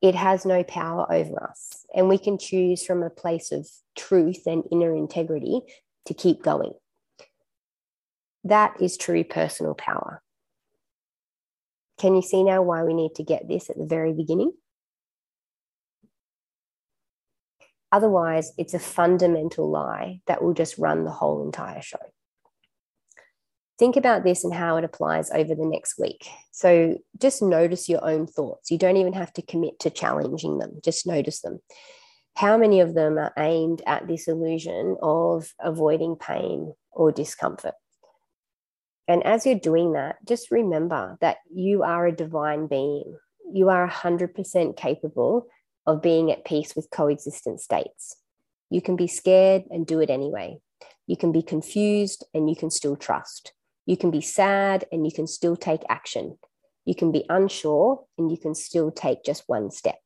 it 0.00 0.14
has 0.14 0.44
no 0.44 0.62
power 0.62 1.10
over 1.12 1.42
us. 1.42 1.86
And 1.94 2.08
we 2.08 2.18
can 2.18 2.38
choose 2.38 2.84
from 2.84 3.02
a 3.02 3.10
place 3.10 3.50
of 3.50 3.68
truth 3.96 4.42
and 4.46 4.64
inner 4.70 4.94
integrity 4.94 5.62
to 6.06 6.14
keep 6.14 6.42
going. 6.42 6.72
That 8.44 8.80
is 8.80 8.96
true 8.96 9.24
personal 9.24 9.74
power. 9.74 10.22
Can 11.98 12.16
you 12.16 12.22
see 12.22 12.42
now 12.42 12.62
why 12.62 12.82
we 12.82 12.94
need 12.94 13.14
to 13.16 13.22
get 13.22 13.48
this 13.48 13.70
at 13.70 13.78
the 13.78 13.86
very 13.86 14.12
beginning? 14.12 14.52
Otherwise, 17.92 18.52
it's 18.58 18.74
a 18.74 18.78
fundamental 18.78 19.70
lie 19.70 20.20
that 20.26 20.42
will 20.42 20.54
just 20.54 20.78
run 20.78 21.04
the 21.04 21.10
whole 21.10 21.44
entire 21.44 21.82
show. 21.82 21.98
Think 23.82 23.96
about 23.96 24.22
this 24.22 24.44
and 24.44 24.54
how 24.54 24.76
it 24.76 24.84
applies 24.84 25.32
over 25.32 25.56
the 25.56 25.66
next 25.66 25.98
week. 25.98 26.28
So 26.52 26.98
just 27.18 27.42
notice 27.42 27.88
your 27.88 28.04
own 28.08 28.28
thoughts. 28.28 28.70
You 28.70 28.78
don't 28.78 28.96
even 28.96 29.12
have 29.14 29.32
to 29.32 29.42
commit 29.42 29.80
to 29.80 29.90
challenging 29.90 30.58
them, 30.58 30.78
just 30.84 31.04
notice 31.04 31.40
them. 31.40 31.58
How 32.36 32.56
many 32.56 32.78
of 32.78 32.94
them 32.94 33.18
are 33.18 33.32
aimed 33.36 33.82
at 33.84 34.06
this 34.06 34.28
illusion 34.28 34.98
of 35.02 35.52
avoiding 35.58 36.14
pain 36.14 36.74
or 36.92 37.10
discomfort? 37.10 37.74
And 39.08 39.26
as 39.26 39.46
you're 39.46 39.58
doing 39.58 39.94
that, 39.94 40.24
just 40.28 40.52
remember 40.52 41.18
that 41.20 41.38
you 41.52 41.82
are 41.82 42.06
a 42.06 42.14
divine 42.14 42.68
being. 42.68 43.16
You 43.52 43.68
are 43.68 43.90
100% 43.90 44.76
capable 44.76 45.48
of 45.88 46.00
being 46.00 46.30
at 46.30 46.44
peace 46.44 46.76
with 46.76 46.88
coexistent 46.92 47.60
states. 47.60 48.16
You 48.70 48.80
can 48.80 48.94
be 48.94 49.08
scared 49.08 49.64
and 49.72 49.84
do 49.84 49.98
it 49.98 50.08
anyway. 50.08 50.58
You 51.08 51.16
can 51.16 51.32
be 51.32 51.42
confused 51.42 52.24
and 52.32 52.48
you 52.48 52.54
can 52.54 52.70
still 52.70 52.94
trust. 52.94 53.52
You 53.86 53.96
can 53.96 54.10
be 54.10 54.20
sad 54.20 54.84
and 54.92 55.04
you 55.04 55.12
can 55.12 55.26
still 55.26 55.56
take 55.56 55.82
action. 55.88 56.38
You 56.84 56.94
can 56.94 57.12
be 57.12 57.24
unsure 57.28 58.04
and 58.18 58.30
you 58.30 58.36
can 58.36 58.54
still 58.54 58.90
take 58.90 59.24
just 59.24 59.44
one 59.46 59.70
step. 59.70 59.98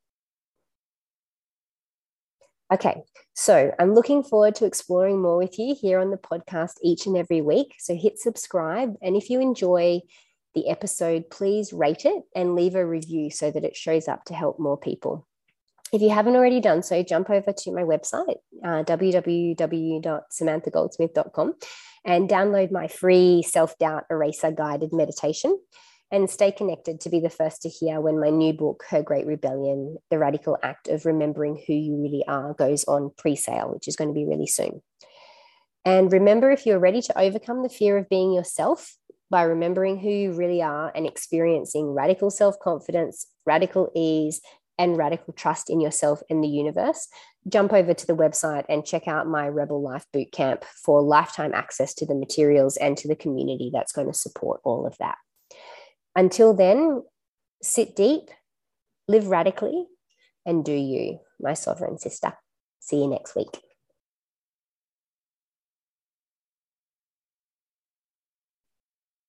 Okay, 2.72 3.02
so 3.32 3.72
I'm 3.78 3.94
looking 3.94 4.24
forward 4.24 4.56
to 4.56 4.64
exploring 4.64 5.22
more 5.22 5.36
with 5.36 5.56
you 5.58 5.76
here 5.80 6.00
on 6.00 6.10
the 6.10 6.16
podcast 6.16 6.72
each 6.82 7.06
and 7.06 7.16
every 7.16 7.40
week. 7.40 7.74
So 7.78 7.94
hit 7.94 8.18
subscribe. 8.18 8.94
And 9.00 9.14
if 9.14 9.30
you 9.30 9.40
enjoy 9.40 10.00
the 10.54 10.68
episode, 10.68 11.30
please 11.30 11.72
rate 11.72 12.04
it 12.04 12.24
and 12.34 12.56
leave 12.56 12.74
a 12.74 12.84
review 12.84 13.30
so 13.30 13.50
that 13.52 13.64
it 13.64 13.76
shows 13.76 14.08
up 14.08 14.24
to 14.24 14.34
help 14.34 14.58
more 14.58 14.76
people 14.76 15.28
if 15.92 16.02
you 16.02 16.10
haven't 16.10 16.34
already 16.36 16.60
done 16.60 16.82
so, 16.82 17.02
jump 17.02 17.30
over 17.30 17.52
to 17.52 17.72
my 17.72 17.82
website, 17.82 18.36
uh, 18.64 18.84
www.samanthagoldsmith.com, 18.84 21.54
and 22.04 22.28
download 22.28 22.70
my 22.72 22.88
free 22.88 23.42
self 23.42 23.78
doubt 23.78 24.04
eraser 24.10 24.50
guided 24.50 24.92
meditation. 24.92 25.58
And 26.12 26.30
stay 26.30 26.52
connected 26.52 27.00
to 27.00 27.10
be 27.10 27.18
the 27.18 27.30
first 27.30 27.62
to 27.62 27.68
hear 27.68 28.00
when 28.00 28.20
my 28.20 28.30
new 28.30 28.52
book, 28.52 28.84
Her 28.90 29.02
Great 29.02 29.26
Rebellion 29.26 29.96
The 30.08 30.20
Radical 30.20 30.56
Act 30.62 30.86
of 30.86 31.04
Remembering 31.04 31.60
Who 31.66 31.72
You 31.72 32.00
Really 32.00 32.22
Are, 32.28 32.54
goes 32.54 32.84
on 32.84 33.10
pre 33.18 33.34
sale, 33.34 33.72
which 33.72 33.88
is 33.88 33.96
going 33.96 34.10
to 34.10 34.14
be 34.14 34.24
really 34.24 34.46
soon. 34.46 34.82
And 35.84 36.12
remember, 36.12 36.52
if 36.52 36.64
you're 36.64 36.78
ready 36.78 37.02
to 37.02 37.18
overcome 37.18 37.64
the 37.64 37.68
fear 37.68 37.98
of 37.98 38.08
being 38.08 38.32
yourself, 38.32 38.96
by 39.30 39.42
remembering 39.42 39.98
who 39.98 40.08
you 40.08 40.32
really 40.32 40.62
are 40.62 40.92
and 40.94 41.06
experiencing 41.06 41.92
radical 41.92 42.30
self 42.30 42.58
confidence, 42.60 43.26
radical 43.44 43.90
ease, 43.94 44.40
and 44.78 44.96
radical 44.96 45.32
trust 45.32 45.70
in 45.70 45.80
yourself 45.80 46.20
and 46.28 46.42
the 46.42 46.48
universe, 46.48 47.08
jump 47.48 47.72
over 47.72 47.94
to 47.94 48.06
the 48.06 48.16
website 48.16 48.64
and 48.68 48.84
check 48.84 49.08
out 49.08 49.26
my 49.26 49.48
Rebel 49.48 49.82
Life 49.82 50.04
Bootcamp 50.14 50.64
for 50.64 51.02
lifetime 51.02 51.54
access 51.54 51.94
to 51.94 52.06
the 52.06 52.14
materials 52.14 52.76
and 52.76 52.96
to 52.98 53.08
the 53.08 53.16
community 53.16 53.70
that's 53.72 53.92
going 53.92 54.08
to 54.08 54.14
support 54.14 54.60
all 54.64 54.86
of 54.86 54.96
that. 54.98 55.16
Until 56.14 56.54
then, 56.54 57.02
sit 57.62 57.96
deep, 57.96 58.30
live 59.08 59.28
radically, 59.28 59.86
and 60.44 60.64
do 60.64 60.72
you, 60.72 61.20
my 61.40 61.54
sovereign 61.54 61.98
sister. 61.98 62.32
See 62.80 62.98
you 62.98 63.08
next 63.08 63.34
week. 63.34 63.60